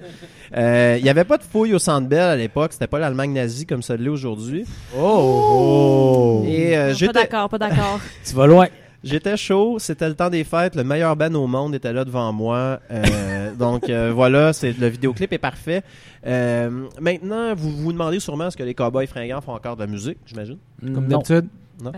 [0.56, 2.74] Euh, il n'y avait pas de fouille au Centre Bell à l'époque.
[2.74, 4.66] C'était pas l'Allemagne nazie comme ça l'est aujourd'hui.
[5.00, 6.44] Oh!
[6.48, 8.00] Et euh, Pas d'accord, pas d'accord.
[8.26, 8.68] Tu vas loin.
[9.04, 9.78] j'étais chaud.
[9.80, 10.76] C'était le temps des fêtes.
[10.76, 12.80] Le meilleur band au monde était là devant moi.
[12.92, 15.82] Euh, donc euh, voilà, c'est le vidéoclip est parfait.
[16.28, 19.88] Euh, maintenant, vous vous demandez sûrement est-ce que les Cowboys fringants font encore de la
[19.88, 20.58] musique, j'imagine?
[20.82, 21.18] Comme non.
[21.20, 21.48] d'habitude.
[21.84, 21.92] Ben,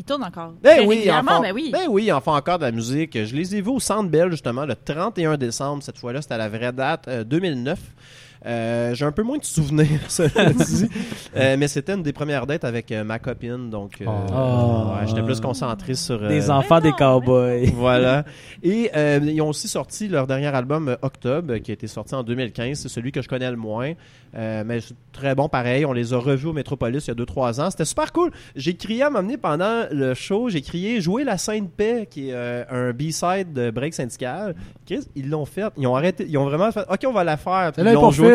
[0.00, 0.54] il, il tourne encore.
[0.62, 1.70] Ben oui, ils en font, ben oui.
[1.72, 3.24] ben oui, ils en font encore de la musique.
[3.24, 5.82] Je les ai vus au Centre Bell justement le 31 décembre.
[5.82, 7.78] Cette fois-là, c'était à la vraie date, euh, 2009.
[8.46, 10.88] Euh, J'ai un peu moins de souvenirs, cela dit.
[11.36, 14.90] Euh, mais c'était une des premières dates avec euh, ma copine, donc euh, Oh.
[14.98, 16.20] ouais, j'étais plus concentré sur...
[16.20, 17.70] euh, Des enfants des non, cowboys.
[17.76, 18.24] voilà.
[18.64, 22.24] Et euh, ils ont aussi sorti leur dernier album Octobre, qui a été sorti en
[22.24, 22.78] 2015.
[22.78, 23.92] C'est celui que je connais le moins.
[24.36, 25.84] Euh, mais c'est très bon pareil.
[25.86, 27.70] On les a revus au Metropolis il y a 2-3 ans.
[27.70, 28.30] C'était super cool.
[28.56, 30.48] J'ai crié à m'amener pendant le show.
[30.48, 34.56] J'ai crié Jouer la Sainte Paix, qui est euh, un B-side de Break Syndical.
[35.14, 35.62] Ils l'ont fait.
[35.76, 36.26] Ils ont arrêté.
[36.28, 37.70] Ils ont vraiment fait OK, on va la faire.
[37.78, 38.29] Ils l'ont joué.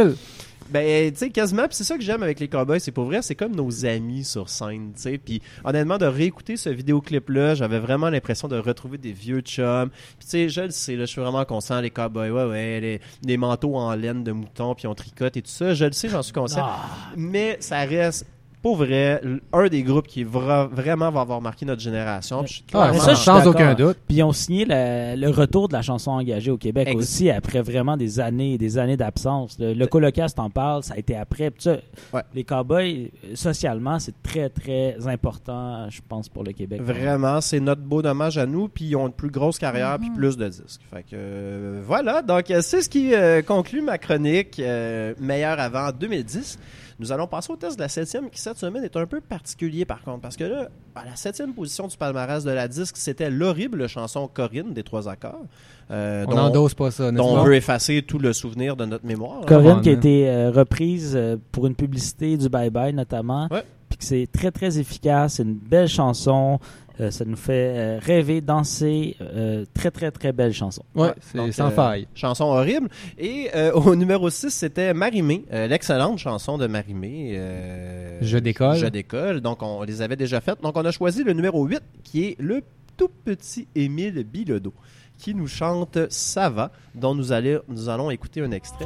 [0.70, 1.68] Ben, tu sais, quasiment.
[1.70, 2.80] C'est ça que j'aime avec les Cowboys.
[2.80, 5.18] C'est pour vrai, c'est comme nos amis sur scène, tu sais.
[5.18, 9.90] Puis honnêtement, de réécouter ce vidéoclip-là, j'avais vraiment l'impression de retrouver des vieux chums.
[9.90, 13.02] Puis tu sais, je le sais, je suis vraiment conscient, les Cowboys, ouais, ouais, les,
[13.24, 15.76] les manteaux en laine de mouton, puis on tricote et tout ça.
[15.76, 16.66] Je le sais, j'en suis conscient.
[16.66, 16.90] Ah.
[17.16, 18.26] Mais ça reste
[18.66, 19.22] pour vrai,
[19.54, 22.44] un des groupes qui vra- vraiment va avoir marqué notre génération.
[22.44, 23.96] Puis Ah, ça, je sans aucun doute.
[24.08, 27.30] Puis ils ont signé la- le retour de la chanson engagée au Québec Ex- aussi,
[27.30, 29.58] après vraiment des années et des années d'absence.
[29.60, 31.52] Le, le Colocast en parle, ça a été après.
[31.60, 31.78] Ça,
[32.12, 32.24] Ouais.
[32.34, 36.82] Les Cowboys, socialement, c'est très, très important, je pense, pour le Québec.
[36.82, 40.10] Vraiment, c'est notre beau dommage à nous, puis ils ont une plus grosse carrière, puis
[40.10, 40.82] plus de disques.
[40.92, 45.92] Fait que euh, voilà, donc c'est ce qui euh, conclut ma chronique euh, meilleur avant
[45.92, 46.58] 2010.
[46.98, 49.84] Nous allons passer au test de la septième, qui cette semaine est un peu particulier
[49.84, 53.30] par contre, parce que là, à la septième position du palmarès de la disque, c'était
[53.30, 55.46] l'horrible chanson Corinne des trois accords,
[55.92, 58.86] euh, On dont, n'endosse pas ça, n'est-ce dont on veut effacer tout le souvenir de
[58.86, 59.42] notre mémoire.
[59.42, 59.46] là.
[59.46, 60.00] Corinne qui a man.
[60.00, 63.48] été euh, reprise euh, pour une publicité du Bye Bye notamment.
[63.52, 63.64] Ouais.
[63.90, 66.60] Puis que c'est très très efficace, c'est une belle chanson,
[67.00, 70.84] euh, ça nous fait euh, rêver, danser, euh, très très très belle chanson.
[70.96, 72.08] Ouais, Ouais, c'est sans euh, faille.
[72.16, 72.90] Chanson horrible.
[73.18, 77.34] Et euh, au numéro 6, c'était Marimé, euh, l'excellente chanson de Marimé.
[77.36, 78.78] euh, Je décolle.
[78.78, 79.42] Je décolle.
[79.42, 80.62] Donc, on les avait déjà faites.
[80.62, 82.62] Donc, on a choisi le numéro 8, qui est le
[82.98, 84.74] tout petit Émile Bilodeau,
[85.18, 88.86] qui nous chante Ça va, dont nous, allons- nous allons écouter un extrait.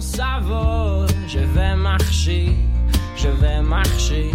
[0.00, 2.48] Ça va, je vais marcher,
[3.16, 4.30] je vais marcher.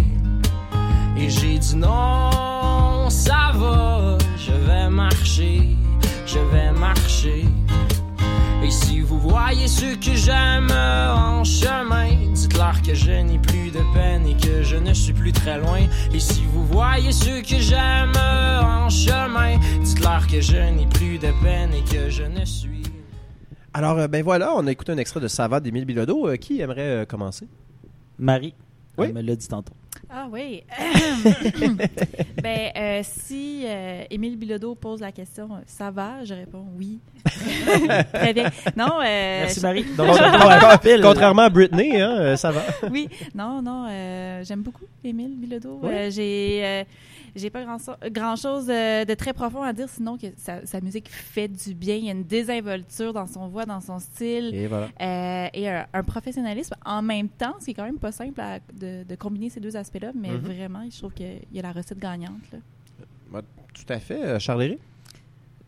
[1.22, 5.60] Et j'ai dit non, ça va, je vais marcher,
[6.26, 7.44] je vais marcher.
[8.64, 13.80] Et si vous voyez ceux que j'aime en chemin, dites-leur que je n'ai plus de
[13.94, 15.80] peine et que je ne suis plus très loin.
[16.12, 21.30] Et si vous voyez ceux que j'aime en chemin, dites-leur que je n'ai plus de
[21.42, 22.82] peine et que je ne suis
[23.74, 26.28] Alors, euh, ben voilà, on a écouté un extrait de Ça va d'Émile Bilodeau.
[26.28, 27.48] Euh, qui aimerait euh, commencer?
[28.18, 28.54] Marie,
[28.98, 29.06] Oui.
[29.08, 29.74] elle me l'a dit tantôt.
[30.14, 30.62] Ah oui.
[32.42, 36.98] ben, euh, si euh, Émile Bilodeau pose la question, euh, ça va, je réponds oui.
[38.12, 38.50] Très bien.
[38.76, 39.84] Non, euh, Merci je- Marie.
[39.96, 40.08] Donc.
[41.02, 42.62] Contrairement à Britney, hein, ça va.
[42.90, 45.80] oui, non, non, euh, j'aime beaucoup Émile Bilodeau.
[45.82, 45.90] Oui.
[45.92, 46.84] Euh, j'ai, euh,
[47.34, 47.78] j'ai pas grand,
[48.10, 51.74] grand chose de, de très profond à dire, sinon que sa, sa musique fait du
[51.74, 51.96] bien.
[51.96, 54.54] Il y a une désinvolture dans son voix, dans son style.
[54.54, 54.88] Et voilà.
[55.00, 59.04] Euh, et un, un professionnalisme en même temps, c'est quand même pas simple à- de,
[59.04, 60.38] de combiner ces deux aspects-là, mais Mhm.
[60.38, 62.42] vraiment, je trouve qu'il y a la recette gagnante.
[62.52, 62.58] là.
[63.74, 64.22] Tout à fait.
[64.22, 64.78] Euh, Charles-Éric?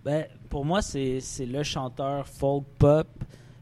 [0.04, 3.06] Ben, pour moi, c'est c'est le chanteur folk pop,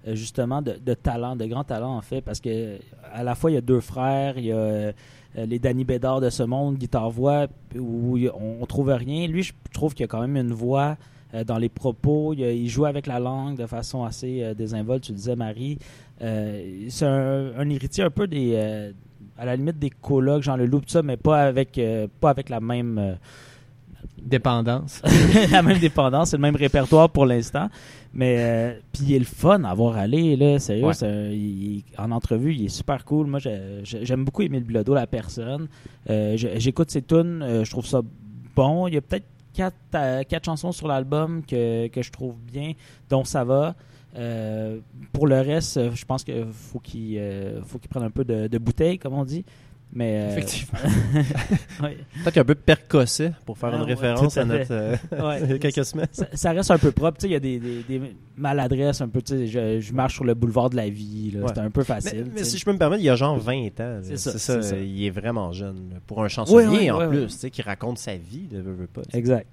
[0.08, 2.78] euh, justement, de, de talent, de grand talent, en fait, parce que
[3.12, 4.92] à la fois, il y a deux frères, il y a euh,
[5.34, 7.46] les Danny Bédard de ce monde, guitare-voix,
[7.78, 9.26] où on, on trouve rien.
[9.26, 10.96] Lui, je trouve qu'il y a quand même une voix
[11.34, 15.12] euh, dans les propos, il, joue avec la langue de façon assez euh, désinvolte, tu
[15.12, 15.78] le disais, Marie.
[16.20, 18.52] Euh, c'est un, un héritier un peu des...
[18.54, 18.92] euh,
[19.38, 22.48] à la limite des colocs, Jean Leloup, tout ça, mais pas avec, euh, pas avec
[22.48, 22.98] la même...
[22.98, 23.14] euh,
[24.20, 25.02] Dépendance.
[25.50, 27.68] la même dépendance, c'est le même répertoire pour l'instant.
[28.14, 30.84] Mais euh, puis il est le fun à voir aller là, sérieux.
[30.84, 30.92] Ouais.
[30.94, 33.26] c'est un- il- il- en entrevue, il est super cool.
[33.26, 33.38] Moi,
[33.84, 35.68] j'aime beaucoup Émile Bilodeau, la personne.
[36.10, 38.02] Euh, J'écoute ses tunes, euh, je trouve ça
[38.54, 38.86] bon.
[38.86, 42.72] Il y a peut-être quatre, euh, quatre chansons sur l'album que, que je trouve bien,
[43.08, 43.74] dont ça va.
[45.12, 47.18] Pour le reste, je pense qu'il faut qu'il
[47.64, 49.44] faut qu'il prenne un peu de, de bouteille, comme on dit.
[49.94, 50.78] Mais euh, Effectivement.
[51.82, 51.98] ouais.
[52.24, 54.70] Peut-être un peu percossé pour faire Ah, une ouais, référence à notre.
[54.72, 55.58] euh, Ouais.
[55.60, 56.06] quelques semaines.
[56.12, 57.18] ça, ça reste un peu propre.
[57.18, 58.00] Tu sais, il y a des, des- des
[58.36, 59.20] maladresses un peu.
[59.20, 61.32] Tu sais, je, je marche sur le boulevard de la vie.
[61.36, 61.46] Ouais.
[61.54, 62.26] C'est un peu facile.
[62.34, 64.00] mais si je peux me permettre, il y a genre 20 ans.
[64.02, 64.76] C'est ça, ça, c'est ça.
[64.78, 65.90] il est vraiment jeune.
[65.92, 65.96] là.
[66.06, 67.26] Pour un chansonnier Ouais, ouais, en ouais, plus, ouais.
[67.26, 69.02] tu sais, qui raconte sa vie, de veut, veut pas.
[69.02, 69.18] tu sais.
[69.18, 69.46] Exact.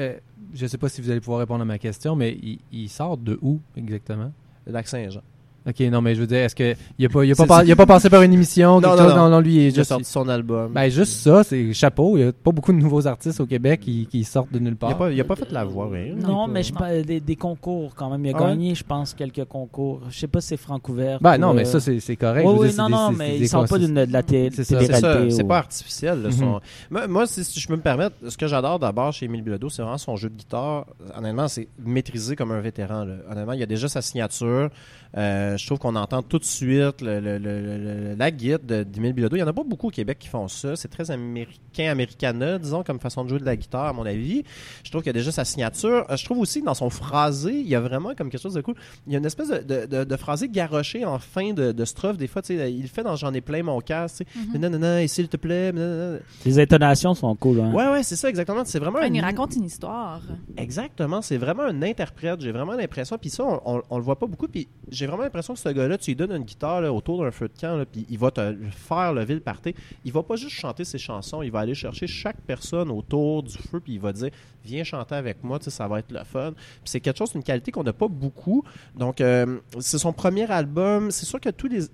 [0.00, 0.14] Euh,
[0.52, 3.16] je sais pas si vous allez pouvoir répondre à ma question, mais il, il sort
[3.16, 4.32] de où exactement?
[4.66, 5.22] Lac Saint-Jean.
[5.70, 7.46] Ok, non, mais je veux dire, est-ce que il a pas, il a pas, C'est-
[7.48, 9.16] par- il a pas passé par une émission, quelque Non, non, chose?
[9.16, 9.28] non.
[9.30, 10.72] non, lui, il est Il a juste, sorti son album.
[10.72, 12.16] ben, juste ça, c'est chapeau.
[12.16, 14.72] Il y a pas beaucoup de nouveaux artistes au Québec qui, qui sortent de nulle
[14.72, 14.90] il, part.
[14.90, 16.14] a pas, il a pas fait la voix, rien.
[16.16, 16.78] Non, pas- mais je non.
[16.80, 18.24] parle des, des concours quand même.
[18.26, 18.48] Il a Ah ouais?
[18.50, 20.00] gagné, je pense, quelques concours.
[20.10, 21.18] Je sais pas si c'est Francouvert.
[21.20, 22.44] Ben ou, non, mais euh, ça, c'est c'est correct.
[22.46, 24.64] Oui, dire, non, des- non, mais c'est il des sort pas de la té- C'est
[24.64, 25.30] ça.
[25.30, 26.22] C'est pas artificiel.
[26.22, 26.34] là, Mhm.
[26.34, 26.60] son-
[26.90, 29.68] moi, moi, si si je peux me permettre, ce que j'adore d'abord chez Émile Bilodeau,
[29.68, 30.86] c'est vraiment son jeu de guitare.
[31.16, 33.06] Honnêtement, c'est maîtrisé comme un vétéran.
[33.30, 34.70] Honnêtement, il y a déjà sa signature.
[35.16, 38.64] Euh, je trouve qu'on entend tout de suite le- le- le- le- le- la guide
[38.66, 39.36] de- d'Émile Bilodeau.
[39.36, 40.76] Il y en a pas beaucoup au Québec qui font ça.
[40.76, 44.42] C'est très américain, americana, disons, comme façon de jouer de la guitare, à mon avis.
[44.84, 46.06] Je trouve qu'il y a déjà sa signature.
[46.10, 48.54] Euh, Je trouve aussi que dans son phrasé, il y a vraiment comme quelque chose
[48.54, 48.74] de cool.
[49.06, 51.84] Il y a une espèce de, de, de- de phrasé garoché en fin de, de
[51.84, 52.16] strophe.
[52.16, 54.24] Des fois, tu sais, il le fait dans J'en ai plein mon tu sais.
[54.36, 54.58] Mhm.
[54.60, 55.72] Non, non, non, et s'il te plaît.
[55.72, 56.18] nanana.
[56.44, 57.60] Les intonations sont cool.
[57.60, 57.72] Hein?
[57.72, 58.64] Ouais, ouais, c'est ça, exactement.
[58.64, 59.06] C'est vraiment un.
[59.12, 60.20] il raconte une histoire.
[60.56, 62.40] Exactement, c'est vraiment un interprète.
[62.40, 64.46] J'ai vraiment l'impression, puis ça, on, on, on le voit pas beaucoup.
[64.48, 67.48] Puis j'ai vraiment l'impression que ce gars-là, tu lui donnes une guitare autour d'un feu
[67.48, 69.74] de camp, puis il va te faire le ville party.
[70.04, 73.56] Il va pas juste chanter ses chansons, il va aller chercher chaque personne autour du
[73.56, 74.30] feu, puis il va dire
[74.64, 76.52] Viens chanter avec moi, ça va être le fun.
[76.52, 78.62] Puis c'est quelque chose, une qualité qu'on n'a pas beaucoup.
[78.94, 81.10] Donc, euh, c'est son premier album.
[81.10, 81.86] C'est sûr que tous les.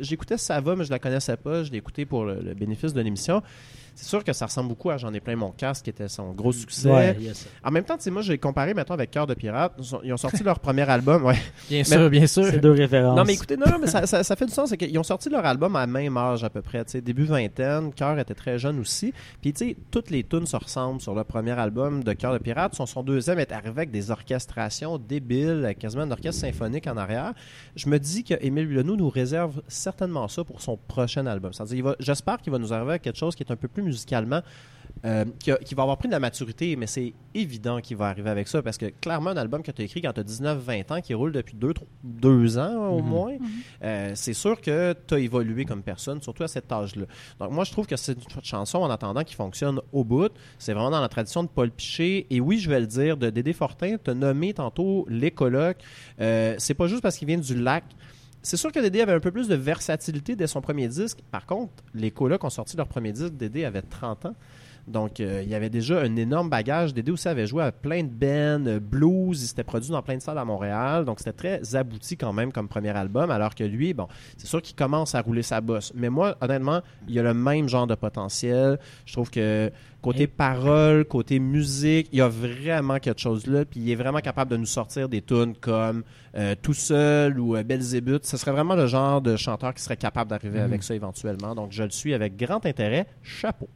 [0.00, 1.64] j'écoutais Ça va, mais je la connaissais pas.
[1.64, 3.42] Je l'ai écouté pour le, le bénéfice de l'émission.
[3.98, 6.32] C'est sûr que ça ressemble beaucoup à J'en ai plein mon casque, qui était son
[6.32, 6.90] gros succès.
[6.90, 7.46] Ouais, a ça.
[7.64, 9.72] En même temps, tu sais, moi, j'ai comparé maintenant avec Cœur de Pirate.
[9.78, 11.24] Ils ont- Ils sorti leur premier album.
[11.24, 11.36] Ouais.
[11.70, 12.44] Bien sûr, bien sûr.
[12.44, 13.16] C'est deux références.
[13.16, 14.70] Non, mais écoutez, non, non, mais ça, ça- ça fait du sens.
[14.76, 16.84] Qu'ils ont sorti leur album à même âge à peu près.
[17.02, 19.14] Début vingtaine, Cœur était très jeune aussi.
[19.40, 22.38] Puis, tu sais, toutes les tunes se ressemblent sur le premier album de Cœur de
[22.38, 22.74] Pirate.
[22.74, 27.32] Son, son deuxième est arrivé avec des orchestrations débiles, quasiment un orchestre symphonique en arrière.
[27.76, 31.52] Je me dis que Émile Bilodeau nous réserve certainement ça pour son prochain album.
[31.52, 34.40] C'est-à-dire, j'espère qu'il va nous arriver avec quelque chose qui est un peu plus musicalement
[35.04, 38.06] euh, qui, a- qui va avoir pris de la maturité, mais c'est évident qu'il va
[38.08, 40.24] arriver avec ça parce que clairement, un album que tu as écrit quand tu as
[40.24, 41.54] 19-20 ans, qui roule depuis
[42.02, 43.08] 2 ans au Mhm.
[43.08, 43.32] moins,
[43.84, 47.04] euh, c'est sûr que tu as évolué comme personne, surtout à cet âge-là.
[47.38, 50.32] Donc, moi, je trouve que c'est une chanson en attendant qui fonctionne au bout.
[50.58, 52.26] C'est vraiment dans la tradition de Paul Piché.
[52.30, 55.76] Et oui, je vais le dire, de Dédé Fortin, tu as nommé tantôt les colocs.
[56.20, 57.84] Euh, c'est pas juste parce qu'il vient du lac.
[58.46, 61.18] C'est sûr que Dédé avait un peu plus de versatilité dès son premier disque.
[61.32, 63.34] Par contre, les colocs ont sorti leur premier disque.
[63.34, 64.36] Dédé avait 30 ans.
[64.88, 66.94] Donc, euh, il y avait déjà un énorme bagage.
[66.94, 69.42] Dédé aussi avait joué à plein de bands, euh, blues.
[69.42, 71.04] Il s'était produit dans plein de salles à Montréal.
[71.04, 73.30] Donc, c'était très abouti quand même comme premier album.
[73.32, 74.06] Alors que lui, bon,
[74.36, 75.92] c'est sûr qu'il commence à rouler sa bosse.
[75.96, 78.78] Mais moi, honnêtement, il y a le même genre de potentiel.
[79.06, 79.72] Je trouve que
[80.02, 83.64] côté Et- parole, côté musique, il y a vraiment quelque chose là.
[83.64, 86.04] Puis il est vraiment capable de nous sortir des tunes comme
[86.36, 88.24] euh, Tout seul ou euh, Belzébuth.
[88.24, 90.64] Ce serait vraiment le genre de chanteur qui serait capable d'arriver Mhm.
[90.64, 91.56] avec ça éventuellement.
[91.56, 93.06] Donc, je le suis avec grand intérêt.
[93.22, 93.68] Chapeau.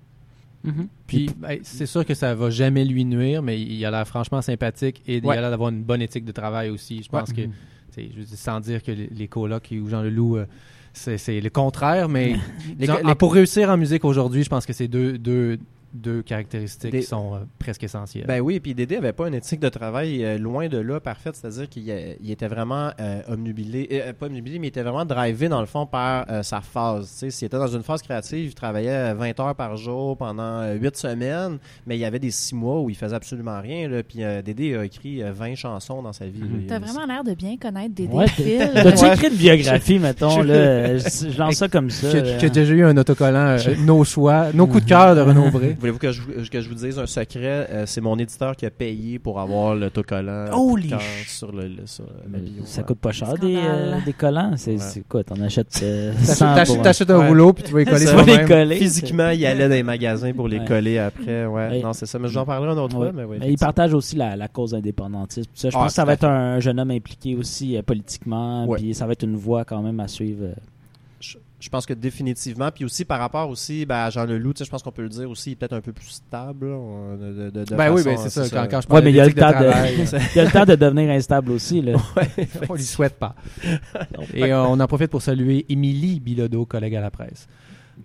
[0.62, 0.88] Mhm.
[1.06, 4.42] Puis, ben, c'est sûr que ça va jamais lui nuire, mais il a l'air franchement
[4.42, 5.34] sympathique et Ouais.
[5.34, 7.02] il a l'air d'avoir une bonne éthique de travail aussi.
[7.02, 7.52] Je pense que, Mhm.
[7.96, 10.46] je veux dire, sans dire que les, les colocs ou Jean Leloup, euh,
[10.92, 12.34] c'est le contraire, mais
[12.68, 15.58] Les- disons, les- en- pour réussir en musique aujourd'hui, je pense que c'est deux, deux,
[15.92, 18.26] deux caractéristiques Des- qui sont euh, presque essentielles.
[18.26, 21.36] Ben oui, puis Dédé avait pas une éthique de travail euh, loin de là parfaite,
[21.36, 21.88] c'est-à-dire qu'il
[22.20, 25.66] il était vraiment euh, omnubilé, euh, pas omnubilé, mais il était vraiment drivé dans le
[25.66, 27.10] fond par euh, sa phase.
[27.12, 30.16] Tu sais, s'il était dans une phase créative, il travaillait euh, 20 heures par jour
[30.16, 33.60] pendant euh, 8 semaines, mais il y avait des 6 mois où il faisait absolument
[33.60, 33.88] rien.
[34.08, 36.40] Puis euh, Dédé a écrit euh, 20 chansons dans sa vie.
[36.40, 36.46] Là.
[36.68, 38.58] T'as Il- vraiment l'air de bien connaître Ouais, défis.
[38.74, 39.14] T'as-tu Ouais.
[39.14, 40.96] écrit une biographie, mettons, là?
[40.98, 42.08] Je, je lance ça comme ça.
[42.16, 45.76] A déjà eu un autocollant euh, Nos choix, Nos coups de cœur de Renaud Bré.
[45.80, 47.66] Voulez-vous que je, vous- que je vous dise un secret?
[47.70, 50.92] Euh, c'est mon éditeur qui a payé pour avoir l'autocollant Holy
[51.26, 52.62] sur, le, le- sur la bio.
[52.64, 52.86] Ça ouais.
[52.86, 54.52] coûte pas cher, des, euh, des collants.
[54.56, 55.02] C'est Ouais.
[55.08, 55.24] quoi?
[55.24, 57.26] T'en achètes euh, T'achètes- 100 pour T'achètes un Ouais.
[57.28, 58.46] rouleau puis tu vas y coller les toi-même.
[58.48, 58.76] coller.
[58.76, 60.64] Physiquement, il allait dans les magasins pour les Ouais.
[60.66, 61.46] coller après.
[61.46, 61.80] Ouais.
[61.82, 62.18] Non, c'est ça.
[62.18, 63.10] Mais j'en parlerai une autre Ouais.
[63.10, 63.12] fois.
[63.12, 65.50] Mais, ouais, Mais il partage aussi la, la cause indépendantiste.
[65.54, 68.66] Ça, je Ah, pense que ça va être un jeune homme impliqué aussi euh, politiquement.
[68.76, 70.44] Puis ça va être une voie quand même à suivre.
[70.44, 70.54] euh.
[71.20, 72.70] je, je pense que définitivement.
[72.70, 75.02] Puis aussi par rapport aussi ben, à Jean Leloup, tu sais, je pense qu'on peut
[75.02, 76.70] le dire aussi, il est peut-être un peu plus stable.
[76.70, 78.48] là, de, de- Ben oui, ben c'est ça.
[78.48, 79.94] Quand, quand je Ouais, mais il y a le temps de, travail,
[80.34, 81.82] il y a le temps de devenir instable aussi.
[81.82, 81.98] Là.
[82.68, 83.34] on lui souhaite pas.
[84.34, 87.46] Et euh, on en profite pour saluer Émilie Bilodeau, collègue à la presse.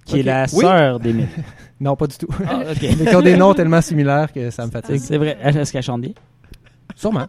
[0.05, 0.59] Qui est la Oui.
[0.61, 1.27] sœur d'Émile.
[1.79, 2.27] Non, pas du tout.
[2.47, 2.81] Ah, ok.
[2.99, 4.97] Mais qui ont des noms tellement similaires que ça me fatigue.
[4.99, 5.37] C'est vrai.
[5.43, 6.11] Est-ce qu'elle chante bien?
[6.95, 7.27] Sûrement.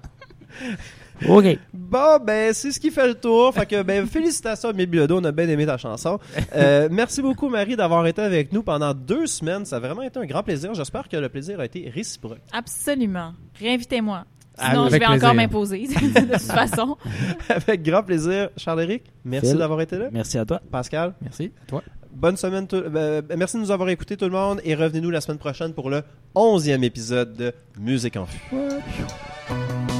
[1.29, 1.59] OK.
[1.73, 3.55] Bon, ben, c'est ce qui fait le tour.
[3.55, 6.19] Fait que, ben, félicitations à mes Bilodeau, on a bien aimé ta chanson.
[6.55, 9.65] Euh, merci beaucoup, Marie, d'avoir été avec nous pendant deux semaines.
[9.65, 10.75] Ça a vraiment été un grand plaisir.
[10.75, 12.41] J'espère que le plaisir a été réciproque.
[12.53, 13.33] Absolument.
[13.59, 14.25] Réinvitez-moi.
[14.59, 15.25] Ah, Sinon, je avec vais plaisir.
[15.25, 15.93] encore m'imposer, de
[16.33, 16.97] toute façon.
[17.49, 18.49] avec grand plaisir.
[18.57, 20.09] Charles-Éric, merci d'avoir été là.
[20.13, 20.61] Merci à toi.
[20.71, 21.53] Pascal, Merci.
[21.65, 21.83] À toi.
[22.11, 22.67] bonne semaine.
[22.67, 24.61] tout- ben, merci de nous avoir écoutés, tout le monde.
[24.65, 26.03] Et revenez-nous la semaine prochaine pour le
[26.35, 29.96] onzième épisode de Musique en Vue.